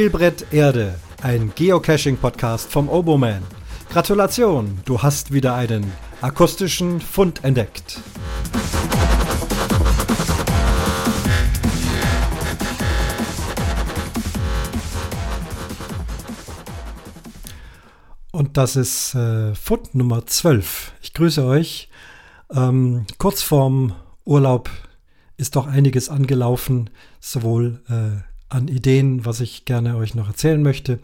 Spielbrett 0.00 0.46
Erde, 0.50 0.98
ein 1.20 1.52
Geocaching-Podcast 1.54 2.72
vom 2.72 2.88
Oboman. 2.88 3.42
Gratulation, 3.90 4.80
du 4.86 5.02
hast 5.02 5.30
wieder 5.30 5.54
einen 5.54 5.92
akustischen 6.22 7.02
Fund 7.02 7.44
entdeckt. 7.44 8.00
Und 18.32 18.56
das 18.56 18.76
ist 18.76 19.14
äh, 19.14 19.54
Fund 19.54 19.94
Nummer 19.94 20.24
12. 20.24 20.94
Ich 21.02 21.12
grüße 21.12 21.44
euch. 21.44 21.90
Ähm, 22.50 23.04
kurz 23.18 23.42
vorm 23.42 23.92
Urlaub 24.24 24.70
ist 25.36 25.56
doch 25.56 25.66
einiges 25.66 26.08
angelaufen, 26.08 26.88
sowohl 27.20 27.82
äh, 27.90 28.29
an 28.50 28.68
Ideen, 28.68 29.24
was 29.24 29.40
ich 29.40 29.64
gerne 29.64 29.96
euch 29.96 30.14
noch 30.14 30.28
erzählen 30.28 30.62
möchte 30.62 30.98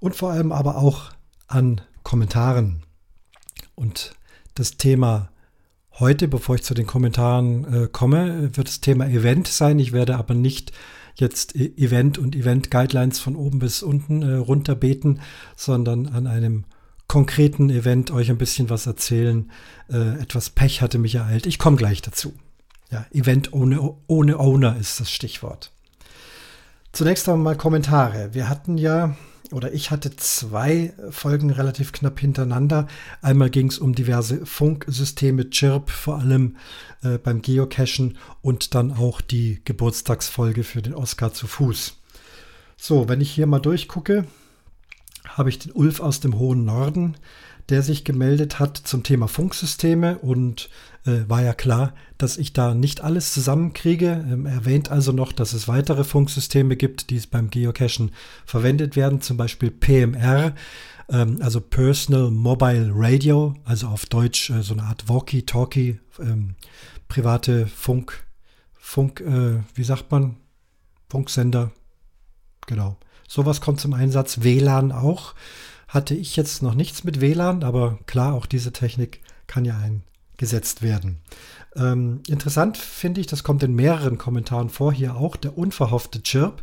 und 0.00 0.14
vor 0.14 0.30
allem 0.32 0.52
aber 0.52 0.76
auch 0.76 1.12
an 1.46 1.80
Kommentaren. 2.02 2.82
Und 3.74 4.14
das 4.54 4.76
Thema 4.76 5.30
heute, 5.98 6.28
bevor 6.28 6.56
ich 6.56 6.62
zu 6.62 6.74
den 6.74 6.86
Kommentaren 6.86 7.84
äh, 7.84 7.88
komme, 7.90 8.56
wird 8.56 8.68
das 8.68 8.80
Thema 8.80 9.06
Event 9.06 9.48
sein. 9.48 9.78
Ich 9.78 9.92
werde 9.92 10.16
aber 10.16 10.34
nicht 10.34 10.72
jetzt 11.14 11.54
e 11.56 11.72
Event 11.76 12.18
und 12.18 12.34
Event 12.34 12.70
Guidelines 12.70 13.20
von 13.20 13.36
oben 13.36 13.58
bis 13.58 13.82
unten 13.82 14.22
äh, 14.22 14.34
runterbeten, 14.34 15.20
sondern 15.56 16.06
an 16.06 16.26
einem 16.26 16.64
konkreten 17.06 17.70
Event 17.70 18.10
euch 18.10 18.30
ein 18.30 18.38
bisschen 18.38 18.70
was 18.70 18.86
erzählen. 18.86 19.50
Äh, 19.90 20.20
etwas 20.20 20.50
Pech 20.50 20.80
hatte 20.80 20.98
mich 20.98 21.14
ereilt. 21.14 21.46
Ich 21.46 21.58
komme 21.58 21.76
gleich 21.76 22.02
dazu. 22.02 22.32
Ja, 22.90 23.06
Event 23.12 23.52
ohne, 23.52 23.94
ohne 24.06 24.38
Owner 24.38 24.76
ist 24.76 25.00
das 25.00 25.10
Stichwort. 25.10 25.70
Zunächst 26.92 27.26
einmal 27.26 27.56
Kommentare. 27.56 28.34
Wir 28.34 28.50
hatten 28.50 28.76
ja, 28.76 29.16
oder 29.50 29.72
ich 29.72 29.90
hatte 29.90 30.14
zwei 30.14 30.92
Folgen 31.10 31.48
relativ 31.48 31.92
knapp 31.92 32.20
hintereinander. 32.20 32.86
Einmal 33.22 33.48
ging 33.48 33.68
es 33.68 33.78
um 33.78 33.94
diverse 33.94 34.44
Funksysteme, 34.44 35.48
Chirp, 35.48 35.88
vor 35.88 36.18
allem 36.18 36.58
äh, 37.02 37.16
beim 37.16 37.40
Geocachen 37.40 38.18
und 38.42 38.74
dann 38.74 38.92
auch 38.92 39.22
die 39.22 39.62
Geburtstagsfolge 39.64 40.64
für 40.64 40.82
den 40.82 40.94
Oscar 40.94 41.32
zu 41.32 41.46
Fuß. 41.46 41.96
So, 42.76 43.08
wenn 43.08 43.22
ich 43.22 43.30
hier 43.30 43.46
mal 43.46 43.60
durchgucke, 43.60 44.26
habe 45.28 45.48
ich 45.48 45.58
den 45.58 45.72
Ulf 45.72 46.00
aus 46.00 46.20
dem 46.20 46.38
hohen 46.38 46.64
Norden, 46.64 47.16
der 47.68 47.82
sich 47.82 48.04
gemeldet 48.04 48.58
hat 48.58 48.76
zum 48.76 49.02
Thema 49.02 49.28
Funksysteme 49.28 50.18
und 50.18 50.68
äh, 51.04 51.28
war 51.28 51.42
ja 51.42 51.54
klar, 51.54 51.94
dass 52.18 52.36
ich 52.36 52.52
da 52.52 52.74
nicht 52.74 53.02
alles 53.02 53.32
zusammenkriege. 53.32 54.24
Ähm, 54.30 54.46
erwähnt 54.46 54.90
also 54.90 55.12
noch, 55.12 55.32
dass 55.32 55.52
es 55.52 55.68
weitere 55.68 56.04
Funksysteme 56.04 56.76
gibt, 56.76 57.10
die 57.10 57.20
beim 57.30 57.50
Geocachen 57.50 58.12
verwendet 58.44 58.96
werden, 58.96 59.20
zum 59.20 59.36
Beispiel 59.36 59.70
PMR, 59.70 60.54
ähm, 61.08 61.38
also 61.40 61.60
Personal 61.60 62.30
Mobile 62.30 62.90
Radio, 62.94 63.54
also 63.64 63.88
auf 63.88 64.06
Deutsch 64.06 64.50
äh, 64.50 64.62
so 64.62 64.74
eine 64.74 64.84
Art 64.84 65.08
Walkie-Talkie, 65.08 66.00
ähm, 66.18 66.56
private 67.08 67.66
Funk, 67.66 68.26
Funk, 68.74 69.20
äh, 69.20 69.60
wie 69.74 69.84
sagt 69.84 70.10
man, 70.10 70.36
Funksender, 71.08 71.72
genau. 72.66 72.96
Sowas 73.32 73.62
kommt 73.62 73.80
zum 73.80 73.94
Einsatz, 73.94 74.42
WLAN 74.42 74.92
auch. 74.92 75.32
Hatte 75.88 76.14
ich 76.14 76.36
jetzt 76.36 76.62
noch 76.62 76.74
nichts 76.74 77.02
mit 77.02 77.22
WLAN, 77.22 77.64
aber 77.64 77.98
klar, 78.04 78.34
auch 78.34 78.44
diese 78.44 78.74
Technik 78.74 79.22
kann 79.46 79.64
ja 79.64 79.78
ein 79.78 80.02
gesetzt 80.36 80.82
werden. 80.82 81.16
Ähm, 81.74 82.20
interessant 82.28 82.76
finde 82.76 83.22
ich, 83.22 83.26
das 83.26 83.42
kommt 83.42 83.62
in 83.62 83.74
mehreren 83.74 84.18
Kommentaren 84.18 84.68
vor, 84.68 84.92
hier 84.92 85.16
auch 85.16 85.36
der 85.36 85.56
unverhoffte 85.56 86.22
Chirp. 86.22 86.62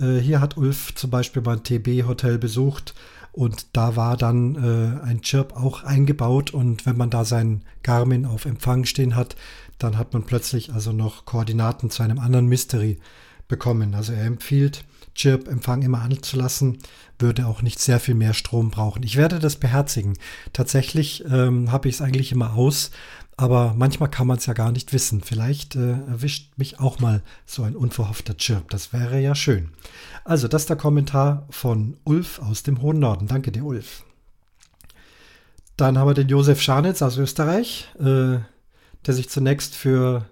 Äh, 0.00 0.16
hier 0.16 0.40
hat 0.40 0.56
Ulf 0.56 0.96
zum 0.96 1.10
Beispiel 1.10 1.42
mein 1.42 1.62
TB-Hotel 1.62 2.38
besucht 2.38 2.92
und 3.30 3.68
da 3.76 3.94
war 3.94 4.16
dann 4.16 4.56
äh, 4.56 5.06
ein 5.06 5.22
Chirp 5.22 5.54
auch 5.54 5.84
eingebaut 5.84 6.50
und 6.50 6.86
wenn 6.86 6.96
man 6.96 7.10
da 7.10 7.24
seinen 7.24 7.62
Garmin 7.84 8.26
auf 8.26 8.46
Empfang 8.46 8.84
stehen 8.84 9.14
hat, 9.14 9.36
dann 9.78 9.96
hat 9.96 10.12
man 10.12 10.24
plötzlich 10.24 10.72
also 10.72 10.90
noch 10.90 11.24
Koordinaten 11.24 11.88
zu 11.88 12.02
einem 12.02 12.18
anderen 12.18 12.46
Mystery 12.46 12.98
bekommen. 13.46 13.94
Also 13.94 14.12
er 14.12 14.24
empfiehlt, 14.24 14.84
Chirp-Empfang 15.14 15.82
immer 15.82 16.02
anzulassen, 16.02 16.78
würde 17.18 17.46
auch 17.46 17.62
nicht 17.62 17.78
sehr 17.78 18.00
viel 18.00 18.14
mehr 18.14 18.34
Strom 18.34 18.70
brauchen. 18.70 19.02
Ich 19.02 19.16
werde 19.16 19.38
das 19.38 19.56
beherzigen. 19.56 20.18
Tatsächlich 20.52 21.24
ähm, 21.30 21.70
habe 21.72 21.88
ich 21.88 21.96
es 21.96 22.02
eigentlich 22.02 22.32
immer 22.32 22.54
aus, 22.54 22.90
aber 23.36 23.74
manchmal 23.76 24.10
kann 24.10 24.26
man 24.26 24.36
es 24.36 24.46
ja 24.46 24.52
gar 24.52 24.70
nicht 24.70 24.92
wissen. 24.92 25.22
Vielleicht 25.22 25.74
äh, 25.74 25.92
erwischt 25.92 26.52
mich 26.58 26.78
auch 26.78 26.98
mal 26.98 27.22
so 27.46 27.62
ein 27.62 27.74
unverhoffter 27.74 28.36
Chirp. 28.36 28.70
Das 28.70 28.92
wäre 28.92 29.20
ja 29.20 29.34
schön. 29.34 29.70
Also, 30.24 30.46
das 30.46 30.62
ist 30.62 30.68
der 30.68 30.76
Kommentar 30.76 31.46
von 31.50 31.96
Ulf 32.04 32.38
aus 32.40 32.62
dem 32.62 32.82
hohen 32.82 32.98
Norden. 32.98 33.28
Danke 33.28 33.50
dir, 33.50 33.64
Ulf. 33.64 34.04
Dann 35.76 35.96
haben 35.96 36.08
wir 36.08 36.14
den 36.14 36.28
Josef 36.28 36.60
Scharnitz 36.60 37.00
aus 37.00 37.16
Österreich, 37.16 37.88
äh, 37.98 38.40
der 39.06 39.14
sich 39.14 39.30
zunächst 39.30 39.74
für 39.74 40.26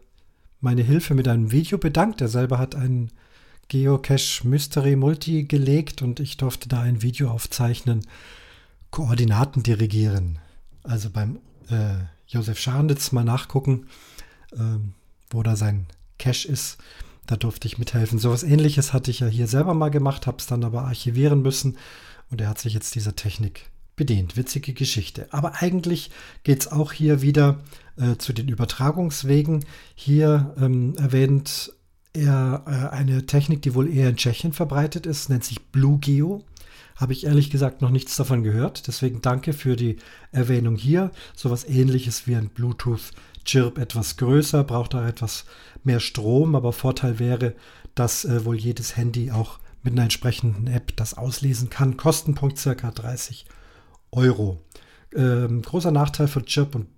meine 0.61 0.83
Hilfe 0.83 1.15
mit 1.15 1.29
einem 1.29 1.51
Video 1.51 1.79
bedankt. 1.79 2.21
Er 2.21 2.29
selber 2.29 2.59
hat 2.59 2.75
einen 2.75 3.11
Geocache 3.69 4.47
Mystery 4.47 4.97
Multi 4.97 5.45
gelegt 5.45 6.03
und 6.03 6.21
ich 6.21 6.37
durfte 6.37 6.69
da 6.69 6.81
ein 6.81 7.03
Video 7.03 7.31
aufzeichnen, 7.31 8.07
Koordinaten 8.91 9.63
dirigieren. 9.63 10.39
Also 10.83 11.11
beim 11.11 11.39
äh, 11.71 11.97
Josef 12.27 12.59
Scharnitz 12.59 13.13
mal 13.13 13.25
nachgucken, 13.25 13.87
äh, 14.53 14.79
wo 15.31 15.43
da 15.43 15.57
sein 15.57 15.87
Cache 16.19 16.49
ist. 16.49 16.79
Da 17.27 17.37
durfte 17.37 17.69
ich 17.69 17.79
mithelfen. 17.79 18.19
So 18.19 18.31
was 18.31 18.43
ähnliches 18.43 18.95
hatte 18.95 19.11
ich 19.11 19.21
ja 19.21 19.27
hier 19.27 19.47
selber 19.47 19.75
mal 19.75 19.91
gemacht, 19.91 20.27
habe 20.27 20.39
es 20.39 20.47
dann 20.47 20.65
aber 20.65 20.85
archivieren 20.85 21.43
müssen 21.43 21.77
und 22.31 22.41
er 22.41 22.49
hat 22.49 22.59
sich 22.59 22.73
jetzt 22.73 22.95
dieser 22.95 23.17
Technik 23.17 23.71
bedient. 23.97 24.37
Witzige 24.37 24.73
Geschichte. 24.73 25.27
Aber 25.31 25.57
eigentlich 25.57 26.11
geht 26.43 26.63
es 26.63 26.73
auch 26.73 26.93
hier 26.93 27.21
wieder 27.21 27.61
äh, 27.97 28.17
zu 28.17 28.33
den 28.33 28.49
Übertragungswegen. 28.49 29.67
Hier 29.95 30.55
ähm, 30.59 30.95
erwähnt 30.97 31.73
eher 32.19 32.63
äh, 32.67 32.95
eine 32.95 33.27
Technik, 33.27 33.63
die 33.63 33.75
wohl 33.75 33.89
eher 33.89 34.09
in 34.09 34.17
Tschechien 34.17 34.53
verbreitet 34.53 35.07
ist, 35.07 35.29
nennt 35.29 35.45
sich 35.45 35.67
BlueGeo. 35.67 36.45
Habe 36.97 37.13
ich 37.13 37.25
ehrlich 37.25 37.51
gesagt 37.51 37.81
noch 37.81 37.91
nichts 37.91 38.17
davon 38.17 38.43
gehört. 38.43 38.89
Deswegen 38.89 39.23
danke 39.23 39.53
für 39.53 39.77
die 39.77 39.97
Erwähnung 40.33 40.77
hier. 40.77 41.13
Sowas 41.37 41.65
ähnliches 41.69 42.27
wie 42.27 42.35
ein 42.35 42.49
Bluetooth 42.49 43.13
Chirp 43.45 43.79
etwas 43.79 44.17
größer, 44.17 44.63
braucht 44.65 44.95
auch 44.95 45.05
etwas 45.05 45.47
mehr 45.83 46.01
Strom, 46.01 46.55
aber 46.55 46.73
Vorteil 46.73 47.19
wäre, 47.19 47.55
dass 47.95 48.25
äh, 48.25 48.45
wohl 48.45 48.57
jedes 48.57 48.97
Handy 48.97 49.31
auch 49.31 49.59
mit 49.83 49.95
einer 49.95 50.03
entsprechenden 50.03 50.67
App 50.67 50.95
das 50.97 51.15
auslesen 51.15 51.71
kann. 51.71 51.97
Kostenpunkt 51.97 52.59
circa 52.59 52.91
30 52.91 53.47
Euro. 54.11 54.61
Ähm, 55.15 55.63
großer 55.63 55.91
Nachteil 55.91 56.29
von 56.29 56.45
Chirp 56.45 56.75
und 56.75 56.89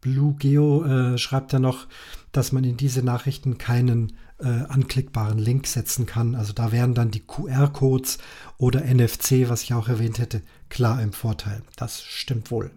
BlueGeo 0.00 0.84
äh, 0.84 1.18
schreibt 1.18 1.52
er 1.52 1.58
noch, 1.58 1.86
dass 2.30 2.52
man 2.52 2.62
in 2.62 2.76
diese 2.76 3.02
Nachrichten 3.02 3.58
keinen 3.58 4.12
äh, 4.38 4.64
anklickbaren 4.68 5.38
Link 5.38 5.66
setzen 5.66 6.06
kann. 6.06 6.34
Also 6.34 6.52
da 6.52 6.72
wären 6.72 6.94
dann 6.94 7.10
die 7.10 7.26
QR-Codes 7.26 8.18
oder 8.58 8.82
NFC, 8.82 9.48
was 9.48 9.62
ich 9.62 9.74
auch 9.74 9.88
erwähnt 9.88 10.18
hätte, 10.18 10.42
klar 10.68 11.02
im 11.02 11.12
Vorteil. 11.12 11.62
Das 11.76 12.02
stimmt 12.02 12.50
wohl. 12.50 12.70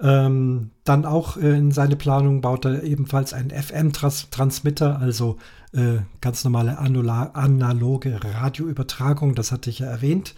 Ähm, 0.00 0.70
dann 0.82 1.04
auch 1.04 1.36
äh, 1.36 1.56
in 1.56 1.70
seine 1.70 1.96
Planung 1.96 2.40
baut 2.40 2.64
er 2.64 2.82
ebenfalls 2.82 3.32
einen 3.32 3.50
FM-Transmitter, 3.50 4.98
also 4.98 5.38
äh, 5.72 5.98
ganz 6.20 6.44
normale 6.44 6.78
analoge 6.78 8.20
Radioübertragung, 8.22 9.34
das 9.34 9.52
hatte 9.52 9.70
ich 9.70 9.78
ja 9.78 9.86
erwähnt. 9.86 10.34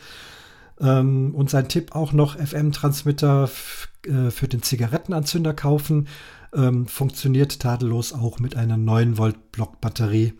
Ähm, 0.78 1.34
und 1.34 1.48
sein 1.48 1.68
Tipp 1.68 1.94
auch 1.94 2.12
noch 2.12 2.36
FM-Transmitter 2.36 3.48
äh, 4.06 4.30
für 4.30 4.46
den 4.46 4.62
Zigarettenanzünder 4.62 5.54
kaufen. 5.54 6.06
Ähm, 6.54 6.86
funktioniert 6.86 7.60
tadellos 7.60 8.12
auch 8.12 8.38
mit 8.38 8.56
einer 8.56 8.76
9 8.76 9.18
Volt 9.18 9.52
Block 9.52 9.80
Batterie. 9.80 10.34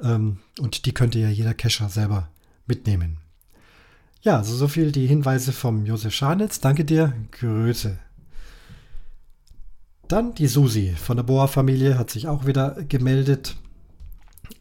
Ähm, 0.00 0.38
und 0.60 0.86
die 0.86 0.92
könnte 0.92 1.18
ja 1.18 1.28
jeder 1.28 1.54
Cacher 1.54 1.88
selber 1.88 2.28
mitnehmen. 2.66 3.18
Ja, 4.22 4.36
also 4.36 4.54
so 4.54 4.68
viel 4.68 4.92
die 4.92 5.06
Hinweise 5.06 5.52
vom 5.52 5.86
Josef 5.86 6.14
Scharnitz. 6.14 6.60
Danke 6.60 6.84
dir. 6.84 7.12
Grüße. 7.32 7.98
Dann 10.08 10.34
die 10.34 10.46
Susi 10.46 10.94
von 10.96 11.16
der 11.16 11.24
Boa-Familie 11.24 11.98
hat 11.98 12.10
sich 12.10 12.28
auch 12.28 12.46
wieder 12.46 12.82
gemeldet. 12.88 13.56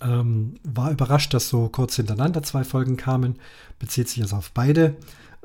Ähm, 0.02 0.56
war 0.64 0.92
überrascht, 0.92 1.34
dass 1.34 1.50
so 1.50 1.70
kurz 1.70 1.96
hintereinander 1.96 2.44
zwei 2.44 2.64
Folgen 2.64 2.98
kamen. 2.98 3.40
Bezieht 3.80 4.10
sich 4.10 4.22
also 4.22 4.36
auf 4.36 4.52
beide. 4.52 4.96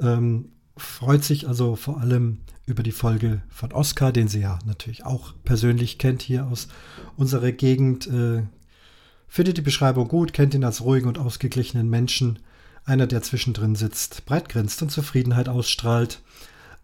Ähm, 0.01 0.51
freut 0.77 1.25
sich 1.25 1.49
also 1.49 1.77
vor 1.77 2.01
allem 2.01 2.39
über 2.67 2.83
die 2.83 2.93
Folge 2.93 3.43
von 3.49 3.73
Oscar, 3.73 4.13
den 4.13 4.29
sie 4.29 4.41
ja 4.41 4.59
natürlich 4.65 5.05
auch 5.05 5.35
persönlich 5.45 5.99
kennt 5.99 6.23
hier 6.23 6.47
aus 6.47 6.69
unserer 7.17 7.53
Gegend. 7.53 8.07
Äh, 8.07 8.43
findet 9.29 9.57
die 9.57 9.63
Beschreibung 9.63 10.09
gut, 10.09 10.33
kennt 10.33 10.55
ihn 10.55 10.65
als 10.65 10.83
ruhigen 10.83 11.09
und 11.09 11.19
ausgeglichenen 11.19 11.89
Menschen. 11.89 12.39
Einer, 12.85 13.07
der 13.07 13.23
zwischendrin 13.23 13.77
sitzt, 13.77 14.27
breit 14.27 14.49
grinst 14.49 14.83
und 14.83 14.91
Zufriedenheit 14.91 15.49
ausstrahlt. 15.49 16.21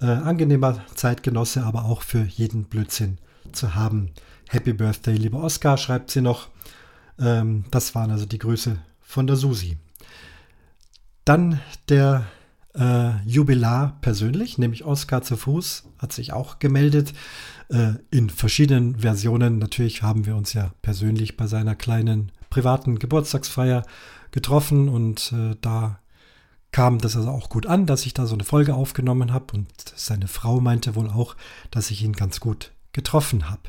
Äh, 0.01 0.07
angenehmer 0.07 0.81
Zeitgenosse, 0.95 1.65
aber 1.65 1.85
auch 1.85 2.03
für 2.03 2.23
jeden 2.23 2.65
Blödsinn 2.65 3.19
zu 3.53 3.75
haben. 3.75 4.11
Happy 4.49 4.73
Birthday, 4.73 5.15
lieber 5.17 5.43
Oscar, 5.43 5.77
schreibt 5.77 6.11
sie 6.11 6.23
noch. 6.23 6.49
Ähm, 7.19 7.65
das 7.71 7.95
waren 7.95 8.11
also 8.11 8.25
die 8.25 8.39
Grüße 8.39 8.79
von 9.01 9.27
der 9.27 9.37
Susi. 9.37 9.77
Dann 11.25 11.61
der 11.89 12.27
äh, 12.79 13.21
Jubilar 13.27 13.99
persönlich, 14.01 14.59
nämlich 14.59 14.85
Oskar 14.85 15.23
zu 15.23 15.37
Fuß, 15.37 15.85
hat 15.99 16.13
sich 16.13 16.33
auch 16.33 16.59
gemeldet. 16.59 17.13
Äh, 17.71 17.95
in 18.11 18.31
verschiedenen 18.31 19.01
Versionen. 19.01 19.59
Natürlich 19.59 20.03
haben 20.03 20.25
wir 20.25 20.37
uns 20.37 20.55
ja 20.55 20.73
persönlich 20.81 21.37
bei 21.37 21.47
seiner 21.47 21.75
kleinen 21.75 22.33
privaten 22.49 22.99
Geburtstagsfeier 22.99 23.85
getroffen 24.31 24.89
und 24.89 25.33
äh, 25.33 25.55
da 25.61 25.99
kam 26.73 26.99
das 26.99 27.17
also 27.17 27.29
auch 27.29 27.51
gut 27.51 27.67
an, 27.67 27.85
dass 27.85 28.07
ich 28.07 28.15
da 28.15 28.27
so 28.27 28.35
eine 28.35 28.45
Folge 28.45 28.75
aufgenommen 28.75 29.33
habe 29.35 29.55
und 29.55 29.69
seine 29.97 30.29
Frau 30.29 30.61
meinte 30.61 30.95
wohl 30.95 31.09
auch, 31.09 31.37
dass 31.71 31.91
ich 31.91 32.03
ihn 32.03 32.15
ganz 32.15 32.41
gut 32.41 32.73
getroffen 32.93 33.51
habe. 33.51 33.63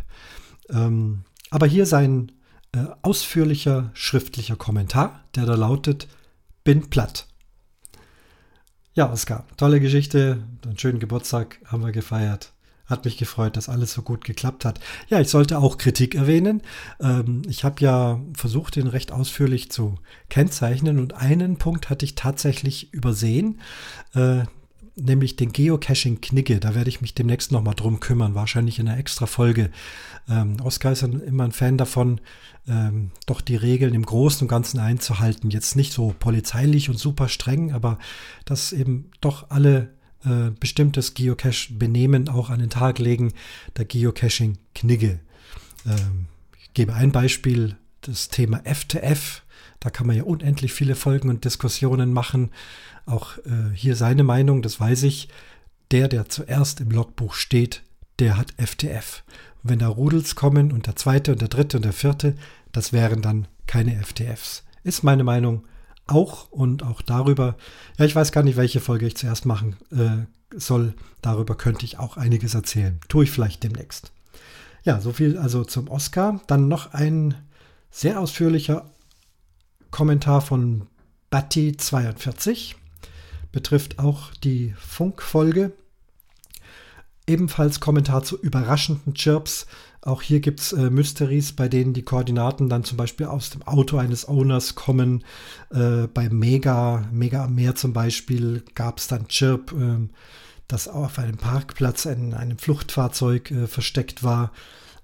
Ähm, 0.70 1.24
aber 1.50 1.66
hier 1.66 1.86
sein 1.86 2.32
äh, 2.74 2.86
ausführlicher 3.02 3.90
schriftlicher 3.94 4.56
Kommentar, 4.56 5.26
der 5.36 5.46
da 5.46 5.56
lautet, 5.56 6.08
bin 6.64 6.90
platt. 6.90 7.28
Ja, 8.95 9.12
Oskar, 9.12 9.45
tolle 9.56 9.80
Geschichte, 9.80 10.44
einen 10.65 10.77
schönen 10.77 11.00
Geburtstag 11.00 11.59
haben 11.65 11.83
wir 11.83 11.91
gefeiert. 11.91 12.53
Hat 12.88 13.06
mich 13.06 13.18
gefreut, 13.18 13.56
dass 13.56 13.69
alles 13.69 13.94
so 13.94 14.01
gut 14.01 14.25
geklappt 14.25 14.65
hat. 14.65 14.80
Ja, 15.09 15.19
ich 15.19 15.30
sollte 15.30 15.59
auch 15.59 15.77
Kritik 15.77 16.15
erwähnen. 16.15 16.63
Ähm, 17.00 17.44
ich 17.47 17.63
habe 17.63 17.75
ja 17.81 18.19
versucht, 18.36 18.75
den 18.77 18.88
recht 18.88 19.12
ausführlich 19.12 19.71
zu 19.71 20.00
kennzeichnen 20.30 20.97
und 20.97 21.13
einen 21.13 21.57
Punkt 21.57 21.91
hatte 21.91 22.03
ich 22.03 22.15
tatsächlich 22.15 22.91
übersehen. 22.91 23.62
Nämlich 25.00 25.36
den 25.36 25.54
Geocaching-Knigge. 25.54 26.60
Da 26.60 26.75
werde 26.75 26.90
ich 26.90 27.01
mich 27.01 27.16
demnächst 27.16 27.51
nochmal 27.51 27.75
drum 27.75 28.00
kümmern, 28.00 28.36
wahrscheinlich 28.36 28.80
in 28.80 28.88
einer 28.88 28.98
extra 28.98 29.25
Folge. 29.25 29.72
Ähm, 30.28 30.57
Oskar 30.62 30.92
ist 30.92 31.04
immer 31.04 31.46
ein 31.46 31.51
Fan 31.51 31.78
davon, 31.78 32.19
ähm, 32.68 33.12
doch 33.25 33.42
die 33.42 33.56
Regeln 33.56 33.94
im 33.94 34.06
Großen 34.06 34.42
und 34.42 34.48
Ganzen 34.50 34.80
einzuhalten. 34.80 35.51
Jetzt 35.51 35.75
nicht 35.75 35.94
so 35.94 36.13
polizeilich 36.19 36.90
und 36.90 36.98
super 36.98 37.30
streng, 37.30 37.72
aber 37.72 37.98
dass 38.46 38.74
eben 38.74 39.12
doch 39.22 39.50
alle 39.50 39.94
äh, 40.25 40.51
bestimmtes 40.60 41.13
Geocache-Benehmen 41.13 42.28
auch 42.28 42.50
an 42.50 42.60
den 42.60 42.69
Tag 42.69 43.00
legen, 43.00 43.34
der 43.78 43.86
Geocaching-Knigge. 43.86 45.19
Ähm, 45.86 46.25
ich 46.60 46.74
gebe 46.74 46.94
ein 46.94 47.12
Beispiel, 47.12 47.78
das 48.01 48.30
Thema 48.30 48.62
FTF. 48.66 49.44
Da 49.80 49.90
kann 49.90 50.08
man 50.08 50.16
ja 50.16 50.24
unendlich 50.24 50.74
viele 50.74 50.96
Folgen 50.96 51.30
und 51.30 51.46
Diskussionen 51.46 52.12
machen. 52.12 52.52
Auch 53.06 53.38
äh, 53.40 53.74
hier 53.74 53.96
seine 53.96 54.24
Meinung, 54.24 54.62
das 54.62 54.80
weiß 54.80 55.04
ich. 55.04 55.30
Der, 55.92 56.08
der 56.08 56.30
zuerst 56.30 56.81
im 56.81 56.92
Logbuch 56.92 57.34
steht, 57.34 57.84
der 58.20 58.38
hat 58.38 58.54
FTF. 58.58 59.24
Und 59.64 59.72
wenn 59.72 59.80
da 59.80 59.88
Rudels 59.88 60.36
kommen 60.36 60.72
und 60.72 60.88
der 60.88 60.96
zweite 60.96 61.31
und 61.31 61.42
der 61.42 61.48
dritte 61.48 61.78
und 61.78 61.84
der 61.84 61.94
vierte, 61.94 62.36
das 62.72 62.94
wären 62.94 63.22
dann 63.22 63.48
keine 63.68 64.02
FTFs. 64.04 64.64
Ist 64.84 65.04
meine 65.04 65.24
Meinung 65.24 65.66
auch 66.08 66.52
und 66.52 66.84
auch 66.84 67.02
darüber, 67.02 67.56
ja, 67.98 68.06
ich 68.06 68.16
weiß 68.16 68.32
gar 68.32 68.44
nicht, 68.44 68.58
welche 68.58 68.80
Folge 68.80 69.06
ich 69.06 69.16
zuerst 69.16 69.46
machen 69.46 69.78
äh, 69.92 70.25
soll. 70.58 70.94
Darüber 71.22 71.56
könnte 71.56 71.86
ich 71.86 72.00
auch 72.00 72.18
einiges 72.18 72.54
erzählen. 72.54 73.00
Tue 73.08 73.25
ich 73.25 73.32
vielleicht 73.32 73.64
demnächst. 73.64 74.12
Ja, 74.84 75.02
so 75.02 75.12
viel 75.12 75.38
also 75.38 75.64
zum 75.64 75.88
Oscar. 75.88 76.42
Dann 76.48 76.68
noch 76.68 76.94
ein 76.94 77.36
sehr 77.92 78.20
ausführlicher 78.20 78.90
Kommentar 79.91 80.41
von 80.41 80.88
Batty42. 81.31 82.75
Betrifft 83.51 84.00
auch 84.00 84.33
die 84.44 84.74
Funkfolge. 84.77 85.71
Ebenfalls 87.27 87.80
Kommentar 87.80 88.24
zu 88.24 88.39
überraschenden 88.39 89.13
Chirps 89.13 89.68
auch 90.01 90.21
hier 90.21 90.39
gibt 90.39 90.62
es 90.62 90.71
äh, 90.71 90.89
Mysteries, 90.89 91.51
bei 91.51 91.68
denen 91.68 91.94
die 91.94 92.03
Koordinaten 92.03 92.69
dann 92.69 92.83
zum 92.86 92.97
Beispiel 92.97 93.25
aus 93.25 93.50
dem 93.50 93.63
Auto 93.63 93.97
eines 93.97 94.27
Owners 94.30 94.75
kommen. 94.75 95.25
Äh, 95.71 96.07
bei 96.07 96.30
Mega, 96.30 97.06
Mega 97.12 97.44
am 97.44 97.56
Meer 97.56 97.75
zum 97.75 97.91
Beispiel 97.91 98.63
gab 98.75 99.00
es 99.00 99.07
dann 99.07 99.27
Chirp, 99.27 99.74
äh, 99.74 100.07
das 100.69 100.88
auf 100.88 101.19
einem 101.19 101.36
Parkplatz 101.36 102.06
in 102.06 102.33
einem 102.33 102.57
Fluchtfahrzeug 102.57 103.51
äh, 103.51 103.68
versteckt 103.68 104.24
war 104.24 104.53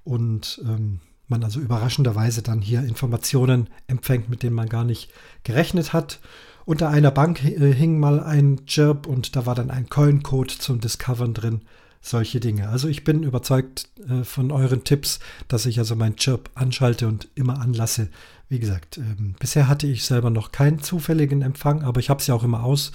und 0.06 0.62
ähm, 0.64 1.02
man 1.28 1.44
also 1.44 1.60
überraschenderweise 1.60 2.42
dann 2.42 2.62
hier 2.62 2.82
Informationen 2.84 3.70
empfängt, 3.88 4.30
mit 4.30 4.44
denen 4.44 4.56
man 4.56 4.70
gar 4.70 4.84
nicht 4.84 5.12
gerechnet 5.44 5.94
hat. 5.94 6.20
Unter 6.66 6.90
einer 6.90 7.12
Bank 7.12 7.44
äh, 7.44 7.74
hing 7.74 8.00
mal 8.00 8.20
ein 8.22 8.66
Chirp 8.66 9.08
und 9.08 9.36
da 9.36 9.46
war 9.46 9.56
dann 9.56 9.72
ein 9.72 9.90
Coin-Code 9.90 10.58
zum 10.58 10.80
Discovern 10.80 11.34
drin 11.34 11.62
solche 12.02 12.40
Dinge. 12.40 12.70
Also 12.70 12.88
ich 12.88 13.04
bin 13.04 13.24
überzeugt 13.24 13.90
äh, 14.08 14.24
von 14.24 14.52
euren 14.52 14.84
Tipps, 14.84 15.20
dass 15.48 15.66
ich 15.66 15.80
also 15.80 15.96
mein 15.96 16.16
Chirp 16.16 16.50
anschalte 16.54 17.08
und 17.08 17.30
immer 17.36 17.60
anlasse. 17.60 18.10
Wie 18.48 18.60
gesagt, 18.60 18.98
ähm, 18.98 19.36
bisher 19.40 19.68
hatte 19.68 19.88
ich 19.88 20.06
selber 20.06 20.30
noch 20.30 20.52
keinen 20.52 20.82
zufälligen 20.82 21.42
Empfang, 21.42 21.84
aber 21.84 22.00
ich 22.00 22.10
habe 22.10 22.20
es 22.20 22.28
ja 22.28 22.36
auch 22.36 22.44
immer 22.44 22.64
aus. 22.64 22.92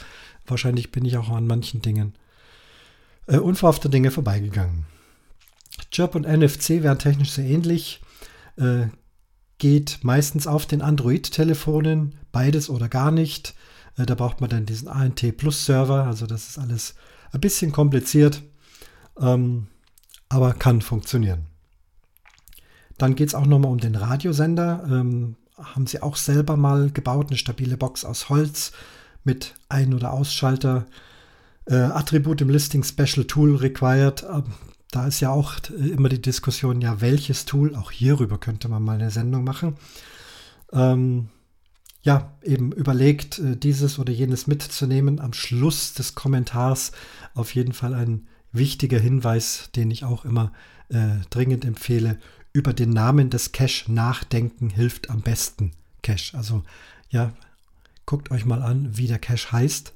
Wahrscheinlich 0.47 0.93
bin 0.93 1.05
ich 1.05 1.17
auch 1.17 1.29
an 1.31 1.47
manchen 1.47 1.83
Dingen 1.83 2.15
äh, 3.27 3.39
unverhoffte 3.39 3.89
Dinge 3.89 4.11
vorbeigegangen. 4.11 4.87
Chirp 5.91 6.15
und 6.15 6.27
NFC 6.27 6.83
wären 6.83 6.99
technisch 6.99 7.31
sehr 7.31 7.47
ähnlich. 7.47 8.01
Äh, 8.61 8.89
geht 9.59 10.01
meistens 10.03 10.47
auf 10.47 10.67
den 10.67 10.83
Android-Telefonen, 10.83 12.15
beides 12.33 12.71
oder 12.71 12.89
gar 12.89 13.11
nicht. 13.11 13.55
Äh, 13.97 14.07
da 14.07 14.15
braucht 14.15 14.41
man 14.41 14.51
dann 14.51 14.67
diesen 14.67 14.89
ANT 14.89 15.37
Plus 15.37 15.65
Server, 15.65 16.05
also 16.05 16.27
das 16.27 16.49
ist 16.49 16.59
alles 16.59 16.95
ein 17.33 17.41
bisschen 17.41 17.73
kompliziert 17.73 18.43
ähm, 19.21 19.67
aber 20.29 20.55
kann 20.55 20.81
funktionieren. 20.81 21.47
Dann 22.99 23.15
geht 23.15 23.29
es 23.29 23.35
auch 23.35 23.47
nochmal 23.47 23.73
um 23.73 23.79
den 23.79 23.95
Radiosender. 23.95 24.85
Ähm, 24.89 25.37
haben 25.57 25.87
sie 25.87 26.03
auch 26.03 26.17
selber 26.17 26.57
mal 26.57 26.91
gebaut, 26.91 27.29
eine 27.29 27.37
stabile 27.37 27.77
Box 27.77 28.05
aus 28.05 28.29
Holz 28.29 28.73
mit 29.25 29.55
Ein- 29.69 29.95
oder 29.95 30.13
Ausschalter. 30.13 30.87
Äh, 31.67 31.77
Attribut 31.77 32.41
im 32.41 32.51
Listing 32.51 32.83
Special 32.83 33.27
Tool 33.27 33.57
required. 33.57 34.25
Ähm, 34.31 34.45
da 34.91 35.07
ist 35.07 35.21
ja 35.21 35.31
auch 35.31 35.55
immer 35.69 36.09
die 36.09 36.23
Diskussion, 36.23 36.81
ja, 36.81 37.01
welches 37.01 37.45
Tool, 37.45 37.77
auch 37.77 37.91
hierüber 37.91 38.39
könnte 38.39 38.69
man 38.69 38.83
mal 38.83 38.95
eine 38.95 39.11
Sendung 39.11 39.45
machen. 39.45 39.77
Ähm, 40.73 41.29
ja, 42.03 42.33
eben 42.43 42.73
überlegt, 42.73 43.39
äh, 43.39 43.57
dieses 43.57 43.99
oder 43.99 44.13
jenes 44.13 44.47
mitzunehmen. 44.47 45.21
Am 45.21 45.33
Schluss 45.33 45.93
des 45.93 46.15
Kommentars 46.15 46.93
auf 47.35 47.55
jeden 47.55 47.73
Fall 47.73 47.95
ein 47.95 48.27
wichtiger 48.53 48.99
Hinweis, 48.99 49.71
den 49.77 49.91
ich 49.91 50.05
auch 50.05 50.25
immer 50.25 50.53
äh, 50.89 51.19
dringend 51.29 51.65
empfehle. 51.65 52.19
Über 52.53 52.73
den 52.73 52.91
Namen 52.91 53.31
des 53.31 53.53
Cache 53.53 53.93
nachdenken 53.93 54.71
hilft 54.71 55.11
am 55.11 55.21
besten. 55.21 55.73
Cache. 56.03 56.37
Also 56.37 56.65
ja, 57.11 57.33
guckt 58.07 58.31
euch 58.31 58.45
mal 58.45 58.63
an, 58.63 58.97
wie 58.97 59.07
der 59.07 59.19
Cache 59.19 59.53
heißt. 59.53 59.93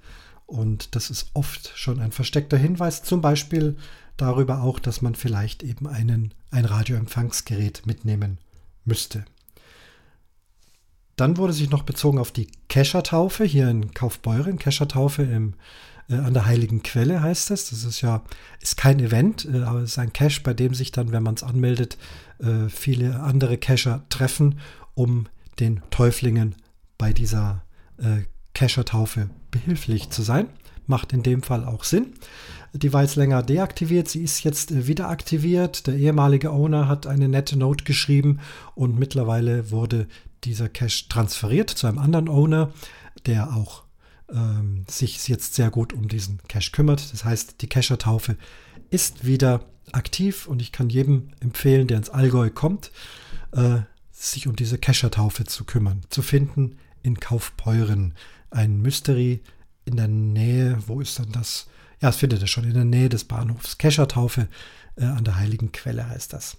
Und 0.46 0.94
das 0.94 1.10
ist 1.10 1.30
oft 1.32 1.72
schon 1.74 2.00
ein 2.00 2.12
versteckter 2.12 2.58
Hinweis. 2.58 3.02
Zum 3.02 3.22
Beispiel 3.22 3.76
darüber 4.16 4.62
auch, 4.62 4.78
dass 4.78 5.02
man 5.02 5.14
vielleicht 5.14 5.62
eben 5.62 5.87
einen, 5.87 6.35
ein 6.50 6.64
Radioempfangsgerät 6.64 7.87
mitnehmen 7.87 8.38
müsste. 8.85 9.25
Dann 11.16 11.37
wurde 11.37 11.52
sich 11.52 11.71
noch 11.71 11.83
bezogen 11.83 12.18
auf 12.18 12.33
die 12.33 12.49
Keschertaufe 12.68 13.44
hier 13.44 13.68
in 13.68 13.94
Kaufbeuren, 13.94 14.59
Keschertaufe 14.59 15.23
im 15.23 15.54
äh, 16.09 16.16
an 16.16 16.35
der 16.35 16.47
Heiligen 16.47 16.83
Quelle 16.83 17.23
heißt 17.23 17.50
es. 17.50 17.71
Das 17.71 17.85
ist 17.85 18.00
ja 18.00 18.23
ist 18.61 18.76
kein 18.76 19.00
Event, 19.00 19.47
äh, 19.47 19.62
aber 19.62 19.80
es 19.80 19.92
ist 19.92 19.99
ein 19.99 20.12
Cache, 20.12 20.40
bei 20.42 20.54
dem 20.54 20.75
sich 20.75 20.92
dann, 20.92 21.12
wenn 21.12 21.23
man 21.23 21.35
es 21.35 21.42
anmeldet, 21.42 21.99
äh, 22.38 22.68
viele 22.68 23.21
andere 23.21 23.59
Cacher 23.59 24.04
treffen, 24.09 24.59
um 24.94 25.26
den 25.61 25.83
Täuflingen 25.90 26.56
bei 26.99 27.12
dieser 27.12 27.62
äh, 27.99 28.23
Cacher-Taufe 28.54 29.30
behilflich 29.50 30.11
zu 30.11 30.23
sein. 30.23 30.49
Macht 30.86 31.12
in 31.12 31.22
dem 31.22 31.42
Fall 31.42 31.64
auch 31.64 31.84
Sinn. 31.84 32.14
Die 32.72 32.92
war 32.92 33.02
jetzt 33.02 33.14
länger 33.14 33.42
deaktiviert, 33.42 34.08
sie 34.08 34.22
ist 34.22 34.42
jetzt 34.42 34.72
äh, 34.72 34.86
wieder 34.86 35.08
aktiviert. 35.08 35.86
Der 35.86 35.94
ehemalige 35.94 36.50
Owner 36.50 36.88
hat 36.88 37.06
eine 37.06 37.28
nette 37.28 37.56
Note 37.56 37.84
geschrieben 37.84 38.40
und 38.74 38.98
mittlerweile 38.98 39.70
wurde 39.70 40.08
dieser 40.42 40.68
Cache 40.68 41.08
transferiert 41.08 41.70
zu 41.70 41.86
einem 41.86 41.98
anderen 41.98 42.28
Owner, 42.28 42.72
der 43.26 43.54
auch 43.54 43.84
ähm, 44.32 44.84
sich 44.88 45.28
jetzt 45.28 45.54
sehr 45.54 45.70
gut 45.70 45.92
um 45.92 46.08
diesen 46.08 46.40
Cache 46.48 46.72
kümmert. 46.72 47.12
Das 47.12 47.24
heißt, 47.24 47.62
die 47.62 47.68
Cacher-Taufe 47.68 48.36
ist 48.90 49.24
wieder 49.24 49.64
aktiv 49.92 50.46
und 50.46 50.60
ich 50.60 50.72
kann 50.72 50.90
jedem 50.90 51.28
empfehlen, 51.40 51.86
der 51.86 51.98
ins 51.98 52.10
Allgäu 52.10 52.50
kommt, 52.50 52.90
äh, 53.52 53.80
sich 54.10 54.46
um 54.46 54.56
diese 54.56 54.78
Cacher-Taufe 54.78 55.44
zu 55.44 55.64
kümmern. 55.64 56.02
Zu 56.08 56.22
finden 56.22 56.76
in 57.02 57.20
Kaufbeuren. 57.20 58.14
Ein 58.50 58.80
Mystery 58.80 59.42
in 59.84 59.96
der 59.96 60.08
Nähe, 60.08 60.78
wo 60.86 61.00
ist 61.00 61.18
dann 61.18 61.32
das? 61.32 61.66
Ja, 62.00 62.08
das 62.08 62.16
findet 62.16 62.40
ihr 62.40 62.46
schon 62.46 62.64
in 62.64 62.74
der 62.74 62.84
Nähe 62.84 63.08
des 63.08 63.24
Bahnhofs. 63.24 63.78
Keschertaufe 63.78 64.48
äh, 64.96 65.04
an 65.04 65.24
der 65.24 65.36
Heiligen 65.36 65.72
Quelle 65.72 66.08
heißt 66.08 66.32
das. 66.32 66.56